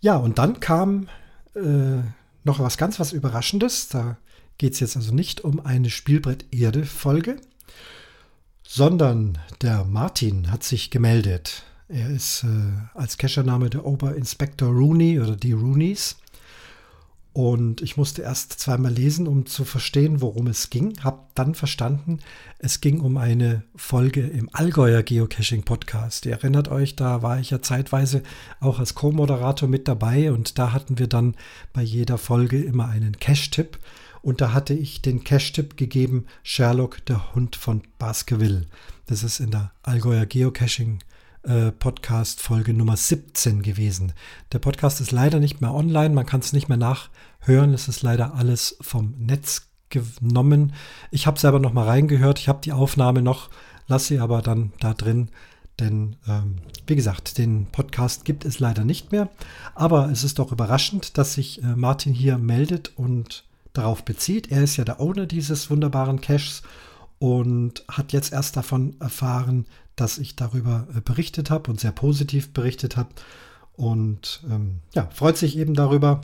Ja, 0.00 0.16
und 0.16 0.38
dann 0.38 0.60
kam 0.60 1.08
äh, 1.54 2.02
noch 2.44 2.58
was 2.58 2.76
ganz 2.76 3.00
was 3.00 3.12
Überraschendes. 3.12 3.88
Da 3.88 4.18
geht 4.58 4.74
es 4.74 4.80
jetzt 4.80 4.96
also 4.96 5.14
nicht 5.14 5.42
um 5.42 5.64
eine 5.64 5.90
Spielbrett-Erde-Folge, 5.90 7.40
sondern 8.66 9.38
der 9.62 9.84
Martin 9.84 10.50
hat 10.50 10.62
sich 10.62 10.90
gemeldet. 10.90 11.64
Er 11.88 12.10
ist 12.10 12.44
äh, 12.44 12.48
als 12.94 13.18
Cachername 13.18 13.70
der 13.70 13.84
Oberinspektor 13.84 14.68
Rooney 14.68 15.20
oder 15.20 15.36
die 15.36 15.52
Roonies. 15.52 16.16
Und 17.34 17.82
ich 17.82 17.96
musste 17.96 18.22
erst 18.22 18.52
zweimal 18.60 18.92
lesen, 18.92 19.26
um 19.26 19.44
zu 19.44 19.64
verstehen, 19.64 20.20
worum 20.20 20.46
es 20.46 20.70
ging. 20.70 20.94
Hab 21.02 21.34
dann 21.34 21.56
verstanden, 21.56 22.20
es 22.60 22.80
ging 22.80 23.00
um 23.00 23.16
eine 23.16 23.64
Folge 23.74 24.20
im 24.20 24.48
Allgäuer 24.52 25.02
Geocaching 25.02 25.64
Podcast. 25.64 26.26
Ihr 26.26 26.32
erinnert 26.32 26.68
euch, 26.68 26.94
da 26.94 27.22
war 27.22 27.40
ich 27.40 27.50
ja 27.50 27.60
zeitweise 27.60 28.22
auch 28.60 28.78
als 28.78 28.94
Co-Moderator 28.94 29.68
mit 29.68 29.88
dabei 29.88 30.30
und 30.30 30.60
da 30.60 30.72
hatten 30.72 31.00
wir 31.00 31.08
dann 31.08 31.34
bei 31.72 31.82
jeder 31.82 32.18
Folge 32.18 32.62
immer 32.62 32.86
einen 32.86 33.18
Cache-Tipp. 33.18 33.80
Und 34.22 34.40
da 34.40 34.52
hatte 34.52 34.72
ich 34.72 35.02
den 35.02 35.24
Cache-Tipp 35.24 35.76
gegeben, 35.76 36.26
Sherlock, 36.44 37.04
der 37.06 37.34
Hund 37.34 37.56
von 37.56 37.82
Baskerville. 37.98 38.66
Das 39.06 39.24
ist 39.24 39.40
in 39.40 39.50
der 39.50 39.72
Allgäuer 39.82 40.24
Geocaching 40.24 41.00
Podcast. 41.00 41.13
Äh, 41.46 41.72
Podcast 41.72 42.40
Folge 42.40 42.72
Nummer 42.72 42.96
17 42.96 43.62
gewesen. 43.62 44.14
Der 44.52 44.58
Podcast 44.58 45.02
ist 45.02 45.12
leider 45.12 45.40
nicht 45.40 45.60
mehr 45.60 45.74
online, 45.74 46.14
man 46.14 46.24
kann 46.24 46.40
es 46.40 46.54
nicht 46.54 46.70
mehr 46.70 46.78
nachhören, 46.78 47.74
es 47.74 47.86
ist 47.86 48.02
leider 48.02 48.34
alles 48.34 48.78
vom 48.80 49.14
Netz 49.18 49.68
genommen. 49.90 50.72
Ich 51.10 51.26
habe 51.26 51.38
selber 51.38 51.58
noch 51.58 51.74
mal 51.74 51.86
reingehört, 51.86 52.38
ich 52.38 52.48
habe 52.48 52.62
die 52.62 52.72
Aufnahme 52.72 53.20
noch, 53.20 53.50
lasse 53.88 54.08
sie 54.08 54.20
aber 54.20 54.40
dann 54.40 54.72
da 54.80 54.94
drin, 54.94 55.28
denn 55.80 56.16
ähm, 56.26 56.56
wie 56.86 56.96
gesagt, 56.96 57.36
den 57.36 57.66
Podcast 57.66 58.24
gibt 58.24 58.46
es 58.46 58.58
leider 58.58 58.86
nicht 58.86 59.12
mehr. 59.12 59.28
Aber 59.74 60.10
es 60.10 60.24
ist 60.24 60.38
doch 60.38 60.50
überraschend, 60.50 61.18
dass 61.18 61.34
sich 61.34 61.62
äh, 61.62 61.76
Martin 61.76 62.14
hier 62.14 62.38
meldet 62.38 62.96
und 62.96 63.44
darauf 63.74 64.02
bezieht. 64.02 64.50
Er 64.50 64.62
ist 64.62 64.78
ja 64.78 64.84
der 64.84 64.98
Owner 64.98 65.26
dieses 65.26 65.68
wunderbaren 65.68 66.22
Caches 66.22 66.62
und 67.18 67.84
hat 67.88 68.12
jetzt 68.12 68.32
erst 68.32 68.56
davon 68.56 68.96
erfahren, 69.00 69.66
dass 69.96 70.18
ich 70.18 70.36
darüber 70.36 70.86
äh, 70.94 71.00
berichtet 71.00 71.50
habe 71.50 71.70
und 71.70 71.80
sehr 71.80 71.92
positiv 71.92 72.52
berichtet 72.52 72.96
habe. 72.96 73.10
Und 73.72 74.42
ähm, 74.50 74.80
ja, 74.94 75.08
freut 75.12 75.36
sich 75.36 75.56
eben 75.56 75.74
darüber, 75.74 76.20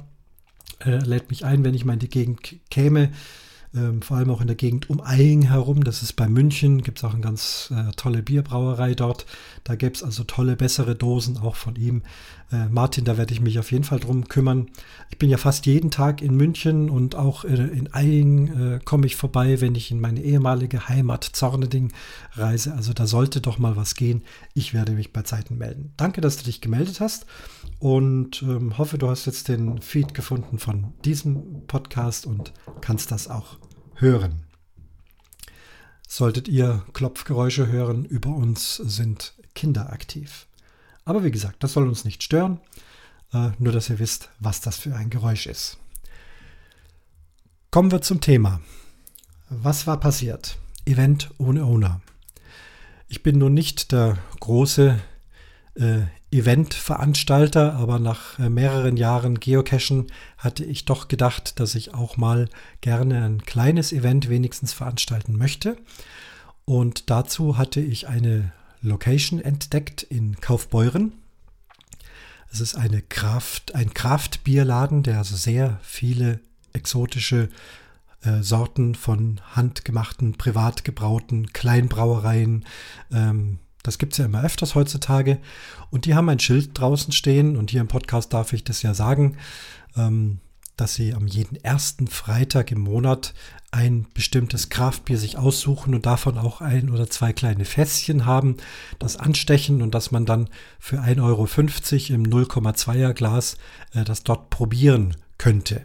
äh, 0.80 0.98
lädt 0.98 1.30
mich 1.30 1.44
ein, 1.44 1.64
wenn 1.64 1.74
ich 1.74 1.84
mal 1.84 1.94
in 1.94 1.98
die 1.98 2.08
Gegend 2.08 2.56
käme 2.70 3.10
ähm, 3.74 4.02
vor 4.02 4.16
allem 4.16 4.30
auch 4.30 4.40
in 4.40 4.48
der 4.48 4.56
Gegend 4.56 4.90
um 4.90 5.00
Eying 5.00 5.42
herum. 5.42 5.84
Das 5.84 6.02
ist 6.02 6.14
bei 6.14 6.28
München, 6.28 6.82
gibt 6.82 6.98
es 6.98 7.04
auch 7.04 7.12
eine 7.12 7.22
ganz 7.22 7.72
äh, 7.74 7.92
tolle 7.92 8.22
Bierbrauerei 8.22 8.94
dort. 8.94 9.26
Da 9.64 9.76
gäbe 9.76 9.94
es 9.94 10.02
also 10.02 10.24
tolle, 10.24 10.56
bessere 10.56 10.96
Dosen 10.96 11.38
auch 11.38 11.54
von 11.54 11.76
ihm. 11.76 12.02
Äh, 12.50 12.66
Martin, 12.68 13.04
da 13.04 13.16
werde 13.16 13.32
ich 13.32 13.40
mich 13.40 13.58
auf 13.60 13.70
jeden 13.70 13.84
Fall 13.84 14.00
drum 14.00 14.26
kümmern. 14.26 14.70
Ich 15.10 15.18
bin 15.18 15.30
ja 15.30 15.36
fast 15.36 15.66
jeden 15.66 15.92
Tag 15.92 16.20
in 16.20 16.34
München 16.34 16.90
und 16.90 17.14
auch 17.14 17.44
äh, 17.44 17.54
in 17.54 17.88
Eying 17.94 18.48
äh, 18.48 18.80
komme 18.84 19.06
ich 19.06 19.14
vorbei, 19.14 19.60
wenn 19.60 19.76
ich 19.76 19.92
in 19.92 20.00
meine 20.00 20.20
ehemalige 20.20 20.88
Heimat 20.88 21.22
Zorneding 21.22 21.92
reise. 22.32 22.74
Also 22.74 22.92
da 22.92 23.06
sollte 23.06 23.40
doch 23.40 23.58
mal 23.58 23.76
was 23.76 23.94
gehen. 23.94 24.22
Ich 24.52 24.74
werde 24.74 24.92
mich 24.92 25.12
bei 25.12 25.22
Zeiten 25.22 25.58
melden. 25.58 25.92
Danke, 25.96 26.20
dass 26.20 26.36
du 26.38 26.44
dich 26.44 26.60
gemeldet 26.60 26.98
hast 27.00 27.26
und 27.78 28.42
ähm, 28.42 28.78
hoffe, 28.78 28.98
du 28.98 29.08
hast 29.08 29.26
jetzt 29.26 29.46
den 29.46 29.80
Feed 29.80 30.12
gefunden 30.12 30.58
von 30.58 30.92
diesem 31.04 31.66
Podcast 31.68 32.26
und 32.26 32.52
kannst 32.80 33.12
das 33.12 33.28
auch 33.28 33.59
hören. 34.00 34.42
Solltet 36.06 36.48
ihr 36.48 36.84
Klopfgeräusche 36.92 37.68
hören, 37.68 38.04
über 38.04 38.30
uns 38.30 38.76
sind 38.76 39.34
Kinder 39.54 39.92
aktiv. 39.92 40.46
Aber 41.04 41.24
wie 41.24 41.30
gesagt, 41.30 41.62
das 41.62 41.72
soll 41.72 41.88
uns 41.88 42.04
nicht 42.04 42.22
stören, 42.22 42.60
äh, 43.32 43.50
nur 43.58 43.72
dass 43.72 43.90
ihr 43.90 43.98
wisst, 43.98 44.28
was 44.38 44.60
das 44.60 44.76
für 44.76 44.94
ein 44.94 45.10
Geräusch 45.10 45.46
ist. 45.46 45.78
Kommen 47.70 47.92
wir 47.92 48.02
zum 48.02 48.20
Thema. 48.20 48.60
Was 49.48 49.86
war 49.86 50.00
passiert? 50.00 50.58
Event 50.84 51.30
ohne 51.38 51.64
Owner. 51.64 52.00
Ich 53.08 53.22
bin 53.22 53.38
nun 53.38 53.54
nicht 53.54 53.92
der 53.92 54.18
große 54.40 55.00
äh, 55.80 56.02
Eventveranstalter, 56.30 57.74
aber 57.74 57.98
nach 57.98 58.38
äh, 58.38 58.48
mehreren 58.48 58.96
Jahren 58.96 59.40
Geocachen 59.40 60.06
hatte 60.38 60.64
ich 60.64 60.84
doch 60.84 61.08
gedacht, 61.08 61.58
dass 61.58 61.74
ich 61.74 61.94
auch 61.94 62.16
mal 62.16 62.48
gerne 62.80 63.24
ein 63.24 63.42
kleines 63.42 63.92
Event 63.92 64.28
wenigstens 64.28 64.72
veranstalten 64.72 65.36
möchte. 65.36 65.76
Und 66.64 67.10
dazu 67.10 67.58
hatte 67.58 67.80
ich 67.80 68.06
eine 68.06 68.52
Location 68.82 69.40
entdeckt 69.40 70.02
in 70.04 70.40
Kaufbeuren. 70.40 71.12
Es 72.52 72.60
ist 72.60 72.76
eine 72.76 73.02
Kraft, 73.02 73.74
ein 73.74 73.92
Kraftbierladen, 73.92 75.02
der 75.02 75.18
also 75.18 75.36
sehr 75.36 75.78
viele 75.82 76.40
exotische 76.72 77.48
äh, 78.22 78.42
Sorten 78.42 78.94
von 78.94 79.40
handgemachten, 79.52 80.36
privat 80.36 80.84
gebrauten 80.84 81.52
Kleinbrauereien 81.52 82.64
ähm, 83.12 83.58
das 83.82 83.98
gibt 83.98 84.12
es 84.12 84.18
ja 84.18 84.26
immer 84.26 84.42
öfters 84.42 84.74
heutzutage. 84.74 85.38
Und 85.90 86.04
die 86.04 86.14
haben 86.14 86.28
ein 86.28 86.40
Schild 86.40 86.78
draußen 86.78 87.12
stehen. 87.12 87.56
Und 87.56 87.70
hier 87.70 87.80
im 87.80 87.88
Podcast 87.88 88.32
darf 88.32 88.52
ich 88.52 88.64
das 88.64 88.82
ja 88.82 88.94
sagen, 88.94 89.36
ähm, 89.96 90.40
dass 90.76 90.94
sie 90.94 91.14
am 91.14 91.26
jeden 91.26 91.56
ersten 91.56 92.06
Freitag 92.06 92.72
im 92.72 92.80
Monat 92.80 93.34
ein 93.70 94.06
bestimmtes 94.14 94.68
Kraftbier 94.68 95.18
sich 95.18 95.38
aussuchen 95.38 95.94
und 95.94 96.06
davon 96.06 96.38
auch 96.38 96.60
ein 96.60 96.90
oder 96.90 97.08
zwei 97.08 97.32
kleine 97.32 97.64
Fässchen 97.64 98.26
haben, 98.26 98.56
das 98.98 99.16
anstechen 99.16 99.80
und 99.82 99.94
dass 99.94 100.10
man 100.10 100.26
dann 100.26 100.48
für 100.78 101.00
1,50 101.00 101.22
Euro 101.22 101.44
im 102.14 102.24
0,2er 102.24 103.12
Glas 103.12 103.56
äh, 103.92 104.04
das 104.04 104.24
dort 104.24 104.50
probieren 104.50 105.16
könnte. 105.38 105.84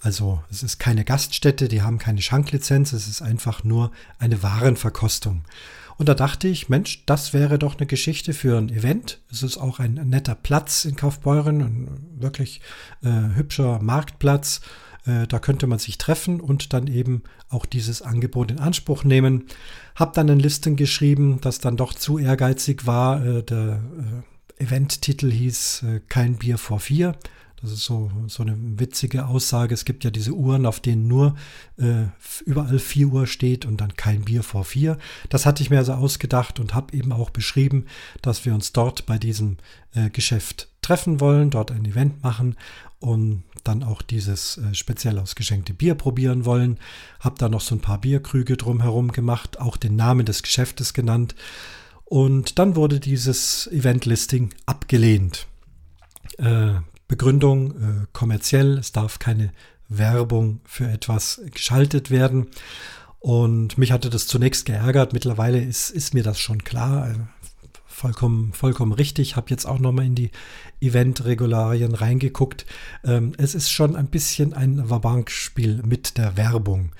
Also 0.00 0.42
es 0.50 0.62
ist 0.62 0.78
keine 0.78 1.04
Gaststätte, 1.04 1.68
die 1.68 1.82
haben 1.82 1.98
keine 1.98 2.22
Schanklizenz, 2.22 2.92
es 2.92 3.08
ist 3.08 3.22
einfach 3.22 3.64
nur 3.64 3.90
eine 4.18 4.42
Warenverkostung. 4.42 5.44
Und 5.98 6.08
da 6.08 6.14
dachte 6.14 6.46
ich, 6.46 6.68
Mensch, 6.68 7.04
das 7.06 7.32
wäre 7.32 7.58
doch 7.58 7.76
eine 7.76 7.86
Geschichte 7.86 8.32
für 8.32 8.56
ein 8.56 8.68
Event. 8.68 9.20
Es 9.30 9.42
ist 9.42 9.58
auch 9.58 9.80
ein 9.80 9.94
netter 9.94 10.36
Platz 10.36 10.84
in 10.84 10.94
Kaufbeuren, 10.94 11.60
ein 11.60 11.88
wirklich 12.18 12.60
äh, 13.02 13.34
hübscher 13.34 13.80
Marktplatz. 13.82 14.60
Äh, 15.06 15.26
da 15.26 15.40
könnte 15.40 15.66
man 15.66 15.80
sich 15.80 15.98
treffen 15.98 16.40
und 16.40 16.72
dann 16.72 16.86
eben 16.86 17.24
auch 17.48 17.66
dieses 17.66 18.00
Angebot 18.00 18.52
in 18.52 18.60
Anspruch 18.60 19.02
nehmen. 19.02 19.46
Hab 19.96 20.14
dann 20.14 20.30
ein 20.30 20.38
Listen 20.38 20.76
geschrieben, 20.76 21.40
das 21.40 21.58
dann 21.58 21.76
doch 21.76 21.92
zu 21.92 22.18
ehrgeizig 22.18 22.86
war. 22.86 23.24
Äh, 23.26 23.42
der 23.42 23.82
äh, 24.58 24.62
Eventtitel 24.62 25.32
hieß 25.32 25.82
äh, 25.82 26.00
Kein 26.08 26.36
Bier 26.36 26.58
vor 26.58 26.78
vier. 26.78 27.16
Das 27.60 27.72
ist 27.72 27.84
so, 27.84 28.10
so 28.28 28.44
eine 28.44 28.56
witzige 28.78 29.26
Aussage. 29.26 29.74
Es 29.74 29.84
gibt 29.84 30.04
ja 30.04 30.10
diese 30.10 30.32
Uhren, 30.32 30.64
auf 30.64 30.78
denen 30.78 31.08
nur 31.08 31.34
äh, 31.76 32.04
überall 32.44 32.78
4 32.78 33.08
Uhr 33.08 33.26
steht 33.26 33.66
und 33.66 33.80
dann 33.80 33.96
kein 33.96 34.24
Bier 34.24 34.44
vor 34.44 34.64
4. 34.64 34.96
Das 35.28 35.44
hatte 35.44 35.62
ich 35.62 35.70
mir 35.70 35.78
also 35.78 35.94
ausgedacht 35.94 36.60
und 36.60 36.74
habe 36.74 36.96
eben 36.96 37.12
auch 37.12 37.30
beschrieben, 37.30 37.86
dass 38.22 38.44
wir 38.44 38.54
uns 38.54 38.72
dort 38.72 39.06
bei 39.06 39.18
diesem 39.18 39.56
äh, 39.94 40.08
Geschäft 40.10 40.68
treffen 40.82 41.20
wollen, 41.20 41.50
dort 41.50 41.72
ein 41.72 41.84
Event 41.84 42.22
machen 42.22 42.56
und 43.00 43.42
dann 43.64 43.82
auch 43.82 44.02
dieses 44.02 44.58
äh, 44.58 44.74
speziell 44.74 45.18
ausgeschenkte 45.18 45.74
Bier 45.74 45.96
probieren 45.96 46.44
wollen. 46.44 46.78
Habe 47.18 47.38
da 47.38 47.48
noch 47.48 47.60
so 47.60 47.74
ein 47.74 47.80
paar 47.80 48.00
Bierkrüge 48.00 48.56
drumherum 48.56 49.10
gemacht, 49.10 49.60
auch 49.60 49.76
den 49.76 49.96
Namen 49.96 50.26
des 50.26 50.44
Geschäftes 50.44 50.94
genannt. 50.94 51.34
Und 52.04 52.58
dann 52.58 52.76
wurde 52.76 53.00
dieses 53.00 53.66
Event-Listing 53.66 54.54
abgelehnt. 54.64 55.46
Äh, 56.38 56.76
Begründung 57.08 57.70
äh, 57.72 58.06
kommerziell, 58.12 58.78
es 58.78 58.92
darf 58.92 59.18
keine 59.18 59.52
Werbung 59.88 60.60
für 60.64 60.88
etwas 60.88 61.40
geschaltet 61.52 62.10
werden. 62.10 62.48
Und 63.20 63.78
mich 63.78 63.90
hatte 63.90 64.10
das 64.10 64.26
zunächst 64.26 64.66
geärgert. 64.66 65.12
Mittlerweile 65.12 65.60
ist, 65.60 65.90
ist 65.90 66.14
mir 66.14 66.22
das 66.22 66.38
schon 66.38 66.62
klar. 66.62 67.14
Vollkommen, 67.98 68.52
vollkommen 68.52 68.92
richtig. 68.92 69.34
Habe 69.34 69.50
jetzt 69.50 69.66
auch 69.66 69.80
nochmal 69.80 70.06
in 70.06 70.14
die 70.14 70.30
Event-Regularien 70.80 71.96
reingeguckt. 71.96 72.64
Ähm, 73.04 73.32
es 73.38 73.56
ist 73.56 73.72
schon 73.72 73.96
ein 73.96 74.06
bisschen 74.06 74.52
ein 74.52 74.88
Wabank-Spiel 74.88 75.82
mit 75.84 76.16
der 76.16 76.36
Werbung. 76.36 76.92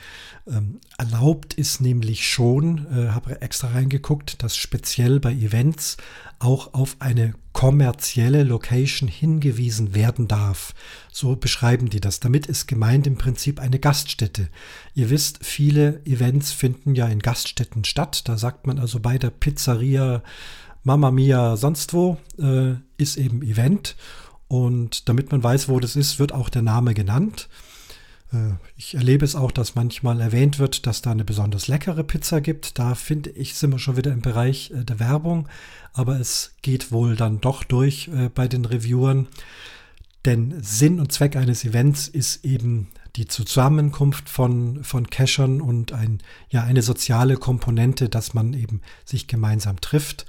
Ähm, 0.48 0.80
erlaubt 0.98 1.54
ist 1.54 1.80
nämlich 1.80 2.28
schon, 2.28 2.88
äh, 2.92 3.10
habe 3.10 3.40
extra 3.42 3.68
reingeguckt, 3.68 4.42
dass 4.42 4.56
speziell 4.56 5.20
bei 5.20 5.32
Events 5.32 5.98
auch 6.40 6.74
auf 6.74 6.96
eine 6.98 7.34
kommerzielle 7.52 8.42
Location 8.42 9.08
hingewiesen 9.08 9.94
werden 9.94 10.26
darf. 10.26 10.74
So 11.12 11.36
beschreiben 11.36 11.90
die 11.90 12.00
das. 12.00 12.18
Damit 12.18 12.46
ist 12.46 12.66
gemeint 12.66 13.06
im 13.06 13.18
Prinzip 13.18 13.60
eine 13.60 13.78
Gaststätte. 13.78 14.48
Ihr 14.94 15.10
wisst, 15.10 15.44
viele 15.44 16.04
Events 16.06 16.50
finden 16.50 16.96
ja 16.96 17.06
in 17.06 17.20
Gaststätten 17.20 17.84
statt. 17.84 18.28
Da 18.28 18.36
sagt 18.36 18.66
man 18.66 18.80
also 18.80 18.98
bei 18.98 19.16
der 19.16 19.30
Pizzeria 19.30 20.22
Mamma 20.88 21.10
Mia 21.10 21.58
sonst 21.58 21.92
wo 21.92 22.16
äh, 22.38 22.74
ist 22.96 23.18
eben 23.18 23.42
Event. 23.42 23.94
Und 24.48 25.10
damit 25.10 25.30
man 25.30 25.42
weiß, 25.42 25.68
wo 25.68 25.78
das 25.80 25.96
ist, 25.96 26.18
wird 26.18 26.32
auch 26.32 26.48
der 26.48 26.62
Name 26.62 26.94
genannt. 26.94 27.50
Äh, 28.32 28.52
ich 28.74 28.94
erlebe 28.94 29.22
es 29.26 29.36
auch, 29.36 29.52
dass 29.52 29.74
manchmal 29.74 30.18
erwähnt 30.22 30.58
wird, 30.58 30.86
dass 30.86 31.02
da 31.02 31.10
eine 31.10 31.26
besonders 31.26 31.68
leckere 31.68 32.04
Pizza 32.04 32.40
gibt. 32.40 32.78
Da 32.78 32.94
finde 32.94 33.28
ich, 33.28 33.54
sind 33.54 33.70
wir 33.70 33.78
schon 33.78 33.98
wieder 33.98 34.12
im 34.12 34.22
Bereich 34.22 34.70
äh, 34.70 34.82
der 34.82 34.98
Werbung. 34.98 35.46
Aber 35.92 36.18
es 36.18 36.52
geht 36.62 36.90
wohl 36.90 37.16
dann 37.16 37.42
doch 37.42 37.64
durch 37.64 38.08
äh, 38.08 38.30
bei 38.30 38.48
den 38.48 38.64
Reviewern. 38.64 39.28
Denn 40.24 40.54
Sinn 40.62 41.00
und 41.00 41.12
Zweck 41.12 41.36
eines 41.36 41.66
Events 41.66 42.08
ist 42.08 42.46
eben 42.46 42.88
die 43.16 43.26
Zusammenkunft 43.26 44.30
von, 44.30 44.82
von 44.84 45.10
Cachern 45.10 45.60
und 45.60 45.92
ein, 45.92 46.22
ja, 46.48 46.62
eine 46.64 46.80
soziale 46.80 47.36
Komponente, 47.36 48.08
dass 48.08 48.32
man 48.32 48.54
eben 48.54 48.80
sich 49.04 49.26
gemeinsam 49.26 49.82
trifft. 49.82 50.24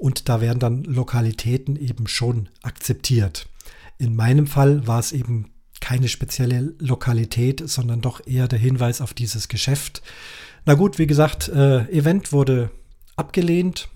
Und 0.00 0.30
da 0.30 0.40
werden 0.40 0.58
dann 0.58 0.84
Lokalitäten 0.84 1.76
eben 1.76 2.06
schon 2.06 2.48
akzeptiert. 2.62 3.50
In 3.98 4.16
meinem 4.16 4.46
Fall 4.46 4.86
war 4.86 4.98
es 4.98 5.12
eben 5.12 5.50
keine 5.78 6.08
spezielle 6.08 6.72
Lokalität, 6.78 7.62
sondern 7.68 8.00
doch 8.00 8.26
eher 8.26 8.48
der 8.48 8.58
Hinweis 8.58 9.02
auf 9.02 9.12
dieses 9.12 9.48
Geschäft. 9.48 10.00
Na 10.64 10.72
gut, 10.72 10.98
wie 10.98 11.06
gesagt, 11.06 11.48
äh, 11.48 11.82
Event 11.90 12.32
wurde 12.32 12.70
abgelehnt. 13.16 13.90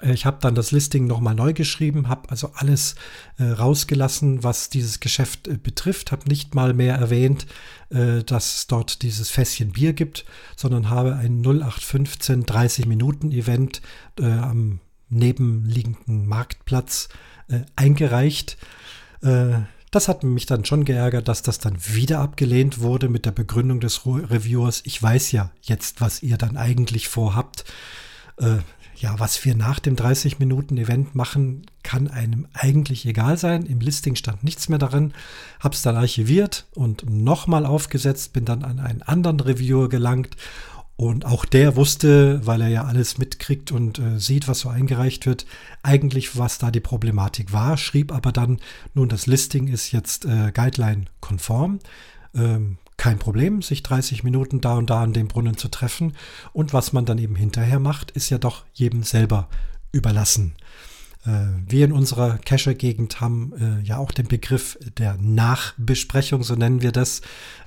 Äh, 0.00 0.14
ich 0.14 0.24
habe 0.24 0.38
dann 0.40 0.54
das 0.54 0.72
Listing 0.72 1.06
nochmal 1.06 1.34
neu 1.34 1.52
geschrieben, 1.52 2.08
habe 2.08 2.30
also 2.30 2.52
alles 2.54 2.94
äh, 3.36 3.44
rausgelassen, 3.44 4.42
was 4.42 4.70
dieses 4.70 5.00
Geschäft 5.00 5.48
äh, 5.48 5.58
betrifft, 5.62 6.12
habe 6.12 6.30
nicht 6.30 6.54
mal 6.54 6.72
mehr 6.72 6.94
erwähnt, 6.94 7.46
äh, 7.90 8.24
dass 8.24 8.56
es 8.56 8.66
dort 8.68 9.02
dieses 9.02 9.28
Fässchen 9.28 9.72
Bier 9.72 9.92
gibt, 9.92 10.24
sondern 10.56 10.88
habe 10.88 11.16
ein 11.16 11.42
0815 11.42 12.46
30 12.46 12.86
Minuten 12.86 13.32
Event 13.32 13.82
äh, 14.18 14.24
am 14.24 14.80
nebenliegenden 15.10 16.26
Marktplatz 16.26 17.08
äh, 17.48 17.60
eingereicht. 17.76 18.56
Das 19.90 20.08
hat 20.08 20.24
mich 20.24 20.46
dann 20.46 20.64
schon 20.64 20.86
geärgert, 20.86 21.28
dass 21.28 21.42
das 21.42 21.58
dann 21.58 21.76
wieder 21.76 22.20
abgelehnt 22.20 22.80
wurde 22.80 23.10
mit 23.10 23.26
der 23.26 23.32
Begründung 23.32 23.80
des 23.80 24.06
Reviewers. 24.06 24.80
Ich 24.86 25.02
weiß 25.02 25.32
ja 25.32 25.50
jetzt, 25.60 26.00
was 26.00 26.22
ihr 26.22 26.38
dann 26.38 26.56
eigentlich 26.56 27.08
vorhabt 27.08 27.66
ja, 29.00 29.18
was 29.18 29.42
wir 29.46 29.54
nach 29.54 29.78
dem 29.78 29.96
30-Minuten-Event 29.96 31.14
machen, 31.14 31.62
kann 31.82 32.08
einem 32.08 32.46
eigentlich 32.52 33.06
egal 33.06 33.38
sein. 33.38 33.64
Im 33.64 33.80
Listing 33.80 34.14
stand 34.14 34.44
nichts 34.44 34.68
mehr 34.68 34.78
darin. 34.78 35.14
Habe 35.58 35.74
es 35.74 35.80
dann 35.80 35.96
archiviert 35.96 36.66
und 36.74 37.08
nochmal 37.08 37.64
aufgesetzt, 37.64 38.34
bin 38.34 38.44
dann 38.44 38.62
an 38.62 38.78
einen 38.78 39.00
anderen 39.00 39.40
Reviewer 39.40 39.88
gelangt. 39.88 40.36
Und 41.00 41.24
auch 41.24 41.46
der 41.46 41.76
wusste, 41.76 42.46
weil 42.46 42.60
er 42.60 42.68
ja 42.68 42.84
alles 42.84 43.16
mitkriegt 43.16 43.72
und 43.72 43.98
äh, 43.98 44.18
sieht, 44.18 44.48
was 44.48 44.60
so 44.60 44.68
eingereicht 44.68 45.24
wird, 45.24 45.46
eigentlich, 45.82 46.36
was 46.36 46.58
da 46.58 46.70
die 46.70 46.80
Problematik 46.80 47.54
war, 47.54 47.78
schrieb 47.78 48.12
aber 48.12 48.32
dann, 48.32 48.58
nun, 48.92 49.08
das 49.08 49.26
Listing 49.26 49.68
ist 49.68 49.92
jetzt 49.92 50.26
äh, 50.26 50.52
Guideline-konform. 50.52 51.78
Ähm, 52.34 52.76
kein 52.98 53.18
Problem, 53.18 53.62
sich 53.62 53.82
30 53.82 54.24
Minuten 54.24 54.60
da 54.60 54.74
und 54.74 54.90
da 54.90 55.02
an 55.02 55.14
dem 55.14 55.28
Brunnen 55.28 55.56
zu 55.56 55.68
treffen. 55.68 56.12
Und 56.52 56.74
was 56.74 56.92
man 56.92 57.06
dann 57.06 57.16
eben 57.16 57.34
hinterher 57.34 57.80
macht, 57.80 58.10
ist 58.10 58.28
ja 58.28 58.36
doch 58.36 58.66
jedem 58.74 59.02
selber 59.02 59.48
überlassen. 59.92 60.52
Äh, 61.24 61.46
wir 61.66 61.84
in 61.84 61.92
unserer 61.92 62.38
Cacher-Gegend 62.38 63.20
haben 63.20 63.52
äh, 63.58 63.86
ja 63.86 63.98
auch 63.98 64.12
den 64.12 64.28
Begriff 64.28 64.78
der 64.98 65.16
Nachbesprechung, 65.18 66.42
so 66.42 66.54
nennen 66.54 66.82
wir 66.82 66.92
das. 66.92 67.20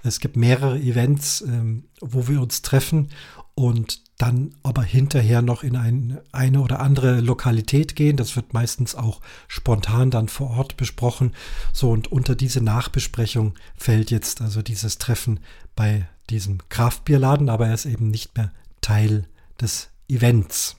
Es 0.03 0.19
gibt 0.19 0.35
mehrere 0.35 0.79
Events, 0.79 1.41
ähm, 1.41 1.85
wo 2.01 2.27
wir 2.27 2.41
uns 2.41 2.61
treffen 2.61 3.09
und 3.55 4.01
dann 4.17 4.55
aber 4.63 4.83
hinterher 4.83 5.41
noch 5.41 5.63
in 5.63 5.75
ein, 5.75 6.19
eine 6.31 6.61
oder 6.61 6.79
andere 6.79 7.19
Lokalität 7.19 7.95
gehen. 7.95 8.17
Das 8.17 8.35
wird 8.35 8.53
meistens 8.53 8.95
auch 8.95 9.21
spontan 9.47 10.11
dann 10.11 10.29
vor 10.29 10.51
Ort 10.51 10.77
besprochen. 10.77 11.33
So 11.71 11.91
und 11.91 12.11
unter 12.11 12.35
diese 12.35 12.61
Nachbesprechung 12.61 13.53
fällt 13.75 14.11
jetzt 14.11 14.41
also 14.41 14.61
dieses 14.61 14.97
Treffen 14.97 15.39
bei 15.75 16.07
diesem 16.29 16.59
Kraftbierladen, 16.69 17.49
aber 17.49 17.67
er 17.67 17.73
ist 17.73 17.85
eben 17.85 18.09
nicht 18.09 18.37
mehr 18.37 18.51
Teil 18.81 19.27
des 19.59 19.89
Events. 20.07 20.77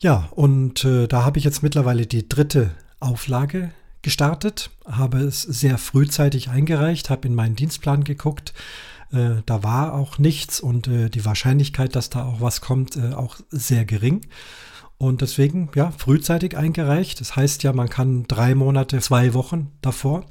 Ja, 0.00 0.28
und 0.30 0.84
äh, 0.84 1.08
da 1.08 1.24
habe 1.24 1.38
ich 1.38 1.44
jetzt 1.44 1.62
mittlerweile 1.62 2.06
die 2.06 2.28
dritte 2.28 2.70
Auflage 3.00 3.72
gestartet, 4.02 4.70
habe 4.86 5.18
es 5.18 5.42
sehr 5.42 5.76
frühzeitig 5.76 6.50
eingereicht, 6.50 7.10
habe 7.10 7.26
in 7.26 7.34
meinen 7.34 7.56
Dienstplan 7.56 8.04
geguckt, 8.04 8.54
äh, 9.12 9.42
da 9.46 9.62
war 9.62 9.94
auch 9.94 10.18
nichts 10.18 10.60
und 10.60 10.86
äh, 10.86 11.08
die 11.08 11.24
Wahrscheinlichkeit, 11.24 11.96
dass 11.96 12.10
da 12.10 12.24
auch 12.24 12.40
was 12.40 12.60
kommt, 12.60 12.96
äh, 12.96 13.12
auch 13.14 13.36
sehr 13.50 13.84
gering. 13.84 14.26
Und 14.98 15.20
deswegen, 15.20 15.70
ja, 15.74 15.92
frühzeitig 15.92 16.56
eingereicht. 16.56 17.20
Das 17.20 17.36
heißt 17.36 17.62
ja, 17.62 17.72
man 17.72 17.88
kann 17.88 18.24
drei 18.26 18.54
Monate, 18.54 18.98
zwei 19.00 19.32
Wochen 19.32 19.70
davor. 19.80 20.26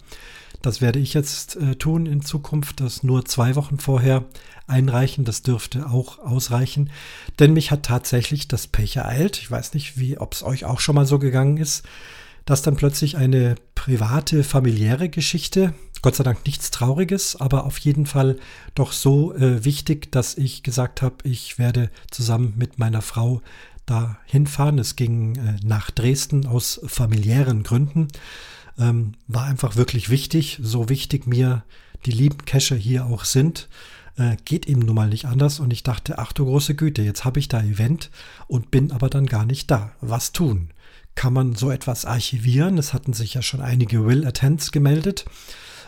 Das 0.68 0.82
werde 0.82 1.00
ich 1.00 1.14
jetzt 1.14 1.56
äh, 1.56 1.76
tun 1.78 2.06
in 2.06 2.22
Zukunft, 2.22 2.82
das 2.82 3.02
nur 3.02 3.24
zwei 3.24 3.56
Wochen 3.56 3.78
vorher 3.78 4.26
einreichen. 4.68 5.24
Das 5.24 5.42
dürfte 5.42 5.90
auch 5.90 6.20
ausreichen. 6.20 6.90
Denn 7.40 7.54
mich 7.54 7.72
hat 7.72 7.84
tatsächlich 7.84 8.50
das 8.50 8.68
Pech 8.68 8.98
ereilt. 8.98 9.38
Ich 9.38 9.50
weiß 9.50 9.74
nicht, 9.74 9.98
wie, 9.98 10.18
ob 10.18 10.34
es 10.34 10.44
euch 10.44 10.66
auch 10.66 10.82
schon 10.82 10.96
mal 10.96 11.06
so 11.06 11.20
gegangen 11.20 11.56
ist, 11.56 11.86
dass 12.44 12.64
dann 12.64 12.76
plötzlich 12.76 13.16
eine 13.16 13.56
private, 13.76 14.44
familiäre 14.44 15.08
Geschichte 15.08 15.74
Gott 16.02 16.16
sei 16.16 16.26
Dank 16.26 16.46
nichts 16.46 16.70
Trauriges, 16.70 17.38
aber 17.38 17.64
auf 17.64 17.78
jeden 17.80 18.06
Fall 18.06 18.36
doch 18.76 18.92
so 18.92 19.34
äh, 19.36 19.64
wichtig, 19.64 20.12
dass 20.12 20.38
ich 20.38 20.64
gesagt 20.64 21.02
habe, 21.02 21.16
ich 21.24 21.58
werde 21.58 21.90
zusammen 22.12 22.56
mit 22.58 22.78
meiner 22.78 23.02
Frau 23.02 23.42
da 23.86 24.18
hinfahren. 24.26 24.80
Es 24.80 24.98
ging 24.98 25.38
äh, 25.38 25.56
nach 25.64 25.92
Dresden 25.92 26.46
aus 26.46 26.82
familiären 26.86 27.64
Gründen. 27.64 28.10
Ähm, 28.80 29.14
war 29.28 29.46
einfach 29.46 29.76
wirklich 29.76 30.10
wichtig, 30.10 30.60
so 30.62 30.90
wichtig 30.90 31.28
mir 31.28 31.64
die 32.06 32.12
lieben 32.12 32.46
Cacher 32.46 32.76
hier 32.76 33.06
auch 33.06 33.26
sind. 33.26 33.70
Äh, 34.18 34.38
geht 34.46 34.68
eben 34.68 34.82
nun 34.82 34.96
mal 34.96 35.10
nicht 35.10 35.26
anders 35.26 35.60
und 35.60 35.72
ich 35.72 35.84
dachte, 35.84 36.18
ach 36.18 36.34
du 36.34 36.46
große 36.46 36.76
Güte, 36.76 37.04
jetzt 37.04 37.24
habe 37.24 37.40
ich 37.40 37.48
da 37.48 37.62
Event 37.62 38.10
und 38.48 38.72
bin 38.72 38.92
aber 38.92 39.10
dann 39.10 39.28
gar 39.28 39.46
nicht 39.46 39.70
da. 39.70 39.92
Was 40.02 40.32
tun? 40.32 40.70
Kann 41.16 41.34
man 41.34 41.56
so 41.56 41.72
etwas 41.72 42.06
archivieren? 42.06 42.78
Es 42.78 42.94
hatten 42.94 43.14
sich 43.14 43.34
ja 43.34 43.42
schon 43.42 43.62
einige 43.62 44.06
Will-Attends 44.06 44.72
gemeldet. 44.72 45.26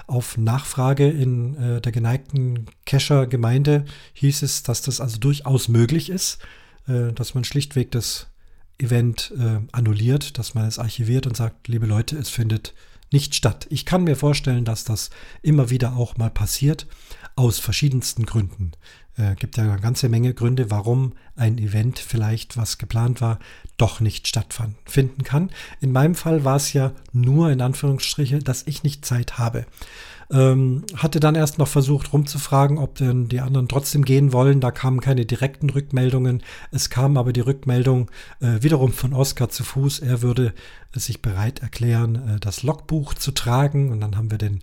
Auf 0.07 0.37
Nachfrage 0.37 1.07
in 1.07 1.55
äh, 1.55 1.81
der 1.81 1.91
geneigten 1.91 2.65
Cacher-Gemeinde 2.85 3.85
hieß 4.13 4.41
es, 4.41 4.63
dass 4.63 4.81
das 4.81 5.01
also 5.01 5.19
durchaus 5.19 5.67
möglich 5.67 6.09
ist, 6.09 6.39
äh, 6.87 7.13
dass 7.13 7.35
man 7.35 7.43
schlichtweg 7.43 7.91
das 7.91 8.28
Event 8.79 9.33
äh, 9.37 9.59
annulliert, 9.71 10.37
dass 10.37 10.55
man 10.55 10.65
es 10.65 10.79
archiviert 10.79 11.27
und 11.27 11.37
sagt, 11.37 11.67
liebe 11.67 11.85
Leute, 11.85 12.17
es 12.17 12.29
findet 12.29 12.73
nicht 13.11 13.35
statt. 13.35 13.67
Ich 13.69 13.85
kann 13.85 14.03
mir 14.03 14.15
vorstellen, 14.15 14.65
dass 14.65 14.83
das 14.83 15.09
immer 15.41 15.69
wieder 15.69 15.95
auch 15.95 16.17
mal 16.17 16.29
passiert, 16.29 16.87
aus 17.35 17.59
verschiedensten 17.59 18.25
Gründen. 18.25 18.71
Äh, 19.17 19.35
gibt 19.35 19.57
ja 19.57 19.63
eine 19.63 19.81
ganze 19.81 20.09
Menge 20.09 20.33
Gründe, 20.33 20.71
warum 20.71 21.13
ein 21.35 21.57
Event 21.57 21.99
vielleicht, 21.99 22.57
was 22.57 22.77
geplant 22.77 23.21
war, 23.21 23.39
doch 23.77 23.99
nicht 23.99 24.27
stattfinden 24.27 25.23
kann. 25.23 25.49
In 25.81 25.91
meinem 25.91 26.15
Fall 26.15 26.45
war 26.45 26.55
es 26.55 26.73
ja 26.73 26.93
nur 27.11 27.51
in 27.51 27.61
Anführungsstriche, 27.61 28.39
dass 28.39 28.67
ich 28.67 28.83
nicht 28.83 29.05
Zeit 29.05 29.37
habe. 29.37 29.65
Ähm, 30.31 30.83
hatte 30.95 31.19
dann 31.19 31.33
erst 31.33 31.57
noch 31.57 31.67
versucht 31.67 32.13
rumzufragen, 32.13 32.77
ob 32.77 32.95
denn 32.95 33.29
die 33.29 33.39
anderen 33.39 33.67
trotzdem 33.67 34.05
gehen 34.05 34.31
wollen. 34.31 34.59
Da 34.59 34.69
kamen 34.69 35.01
keine 35.01 35.25
direkten 35.25 35.71
Rückmeldungen. 35.71 36.43
Es 36.71 36.91
kam 36.91 37.17
aber 37.17 37.33
die 37.33 37.39
Rückmeldung 37.39 38.11
äh, 38.39 38.61
wiederum 38.61 38.93
von 38.93 39.13
Oskar 39.13 39.49
zu 39.49 39.63
Fuß. 39.63 39.99
Er 39.99 40.21
würde 40.21 40.53
sich 40.93 41.23
bereit 41.23 41.59
erklären, 41.59 42.35
äh, 42.35 42.39
das 42.39 42.61
Logbuch 42.61 43.15
zu 43.15 43.31
tragen. 43.31 43.91
Und 43.91 44.01
dann 44.01 44.17
haben 44.17 44.29
wir 44.29 44.37
den 44.37 44.61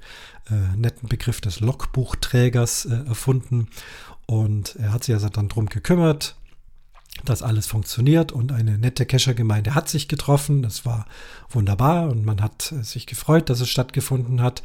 äh, 0.50 0.76
netten 0.76 1.08
Begriff 1.08 1.40
des 1.40 1.58
Logbuchträgers 1.58 2.84
äh, 2.84 3.08
erfunden. 3.08 3.68
Und 4.26 4.76
er 4.76 4.92
hat 4.92 5.02
sich 5.02 5.14
also 5.14 5.28
dann 5.28 5.48
drum 5.48 5.66
gekümmert, 5.66 6.36
dass 7.24 7.42
alles 7.42 7.66
funktioniert 7.66 8.30
und 8.30 8.52
eine 8.52 8.78
nette 8.78 9.06
Kescher-Gemeinde 9.06 9.74
hat 9.74 9.88
sich 9.88 10.06
getroffen. 10.06 10.62
Das 10.62 10.84
war 10.84 11.06
wunderbar 11.48 12.08
und 12.08 12.24
man 12.24 12.40
hat 12.40 12.74
sich 12.82 13.06
gefreut, 13.06 13.48
dass 13.48 13.60
es 13.60 13.68
stattgefunden 13.68 14.42
hat. 14.42 14.62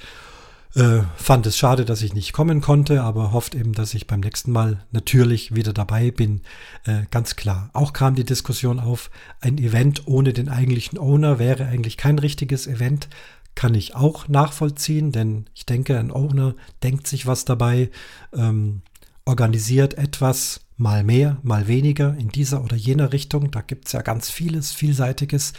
Äh, 0.74 1.02
fand 1.18 1.46
es 1.46 1.58
schade, 1.58 1.84
dass 1.84 2.02
ich 2.02 2.14
nicht 2.14 2.32
kommen 2.32 2.62
konnte, 2.62 3.04
aber 3.04 3.34
hofft 3.34 3.56
eben, 3.56 3.74
dass 3.74 3.94
ich 3.94 4.08
beim 4.08 4.22
nächsten 4.22 4.52
Mal 4.52 4.86
natürlich 4.92 5.54
wieder 5.54 5.74
dabei 5.74 6.12
bin. 6.12 6.42
Äh, 6.86 7.04
ganz 7.12 7.36
klar. 7.36 7.70
Auch 7.74 7.92
kam 7.92 8.16
die 8.16 8.24
Diskussion 8.24 8.80
auf, 8.80 9.12
ein 9.42 9.58
Event 9.58 10.08
ohne 10.08 10.32
den 10.32 10.48
eigentlichen 10.48 10.98
Owner 10.98 11.40
wäre 11.40 11.66
eigentlich 11.66 11.98
kein 11.98 12.20
richtiges 12.20 12.68
Event. 12.68 13.10
Kann 13.54 13.76
ich 13.76 13.96
auch 13.96 14.30
nachvollziehen, 14.30 15.12
denn 15.12 15.46
ich 15.54 15.66
denke, 15.66 16.00
ein 16.00 16.12
Owner 16.12 16.56
denkt 16.84 17.06
sich 17.06 17.28
was 17.28 17.44
dabei. 17.44 17.90
Ähm, 18.34 18.82
organisiert 19.26 19.96
etwas 19.96 20.62
mal 20.78 21.04
mehr, 21.04 21.38
mal 21.44 21.68
weniger 21.68 22.16
in 22.18 22.30
dieser 22.30 22.64
oder 22.64 22.76
jener 22.78 23.12
Richtung. 23.12 23.52
Da 23.52 23.62
gibt 23.62 23.88
es 23.88 23.92
ja 23.92 24.02
ganz 24.02 24.30
vieles, 24.30 24.72
vielseitiges. 24.72 25.54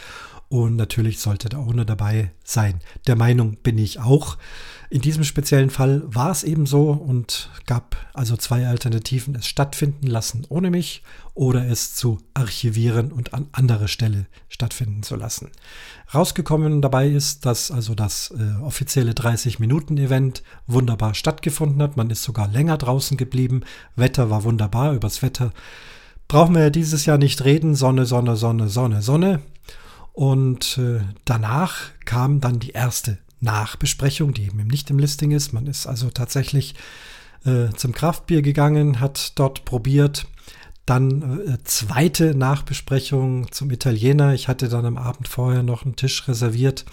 Und 0.53 0.75
natürlich 0.75 1.17
sollte 1.17 1.49
der 1.49 1.57
Owner 1.57 1.83
dabei 1.83 2.29
sein. 2.43 2.79
Der 3.07 3.15
Meinung 3.15 3.57
bin 3.63 3.79
ich 3.79 3.99
auch. 3.99 4.37
In 4.91 5.01
diesem 5.01 5.23
speziellen 5.23 5.71
Fall 5.71 6.03
war 6.05 6.29
es 6.29 6.43
eben 6.43 6.67
so 6.67 6.91
und 6.91 7.49
gab 7.65 7.97
also 8.13 8.37
zwei 8.37 8.67
Alternativen, 8.67 9.33
es 9.33 9.47
stattfinden 9.47 10.05
lassen 10.05 10.45
ohne 10.49 10.69
mich 10.69 11.01
oder 11.33 11.65
es 11.65 11.95
zu 11.95 12.19
archivieren 12.35 13.11
und 13.11 13.33
an 13.33 13.47
anderer 13.51 13.87
Stelle 13.87 14.27
stattfinden 14.47 15.01
zu 15.01 15.15
lassen. 15.15 15.49
Rausgekommen 16.13 16.83
dabei 16.83 17.07
ist, 17.07 17.47
dass 17.47 17.71
also 17.71 17.95
das 17.95 18.31
äh, 18.37 18.61
offizielle 18.61 19.13
30-Minuten-Event 19.13 20.43
wunderbar 20.67 21.15
stattgefunden 21.15 21.81
hat. 21.81 21.97
Man 21.97 22.11
ist 22.11 22.21
sogar 22.21 22.47
länger 22.47 22.77
draußen 22.77 23.17
geblieben. 23.17 23.61
Wetter 23.95 24.29
war 24.29 24.43
wunderbar. 24.43 24.93
Übers 24.93 25.23
Wetter 25.23 25.51
brauchen 26.27 26.53
wir 26.53 26.61
ja 26.61 26.69
dieses 26.69 27.07
Jahr 27.07 27.17
nicht 27.17 27.43
reden. 27.43 27.73
Sonne, 27.73 28.05
Sonne, 28.05 28.35
Sonne, 28.35 28.69
Sonne, 28.69 29.01
Sonne. 29.01 29.41
Und 30.13 30.77
äh, 30.77 31.01
danach 31.25 31.89
kam 32.05 32.39
dann 32.39 32.59
die 32.59 32.71
erste 32.71 33.17
Nachbesprechung, 33.39 34.33
die 34.33 34.45
eben 34.45 34.65
nicht 34.67 34.89
im 34.89 34.99
Listing 34.99 35.31
ist. 35.31 35.53
Man 35.53 35.67
ist 35.67 35.87
also 35.87 36.09
tatsächlich 36.09 36.75
äh, 37.45 37.69
zum 37.75 37.91
Kraftbier 37.91 38.41
gegangen, 38.41 38.99
hat 38.99 39.37
dort 39.37 39.65
probiert. 39.65 40.27
Dann 40.85 41.41
äh, 41.47 41.57
zweite 41.63 42.35
Nachbesprechung 42.35 43.51
zum 43.51 43.71
Italiener. 43.71 44.33
Ich 44.33 44.47
hatte 44.47 44.69
dann 44.69 44.85
am 44.85 44.97
Abend 44.97 45.27
vorher 45.27 45.63
noch 45.63 45.83
einen 45.83 45.95
Tisch 45.95 46.27
reserviert. 46.27 46.85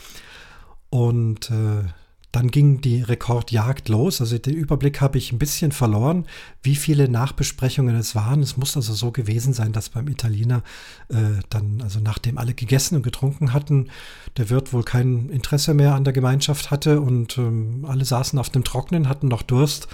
Und 0.89 1.51
äh, 1.51 1.85
dann 2.33 2.51
ging 2.51 2.81
die 2.81 3.03
Rekordjagd 3.03 3.89
los. 3.89 4.21
Also 4.21 4.39
den 4.39 4.55
Überblick 4.55 5.01
habe 5.01 5.19
ich 5.19 5.33
ein 5.33 5.39
bisschen 5.39 5.73
verloren, 5.73 6.27
wie 6.63 6.77
viele 6.77 7.09
Nachbesprechungen 7.09 7.97
es 7.97 8.15
waren. 8.15 8.43
Es 8.43 8.57
muss 8.57 8.77
also 8.77 8.95
so 8.95 9.11
gewesen 9.11 9.53
sein, 9.53 9.73
dass 9.73 9.89
beim 9.89 10.09
Italiener 10.09 10.63
äh, 11.09 11.41
dann, 11.49 11.81
also 11.83 11.99
nachdem 12.01 12.39
alle 12.39 12.55
gegessen 12.55 12.97
und 12.97 13.03
getrunken 13.03 13.53
hatten, 13.53 13.89
der 14.37 14.49
Wirt 14.49 14.73
wohl 14.73 14.85
kein 14.85 15.29
Interesse 15.31 15.75
mehr 15.75 15.95
an 15.95 16.05
der 16.05 16.13
Gemeinschaft 16.13 16.71
hatte 16.71 17.01
und 17.01 17.37
ähm, 17.39 17.85
alle 17.89 18.05
saßen 18.05 18.39
auf 18.39 18.51
dem 18.51 18.63
Trocknen, 18.63 19.09
hatten 19.09 19.27
noch 19.27 19.43
Durst, 19.43 19.89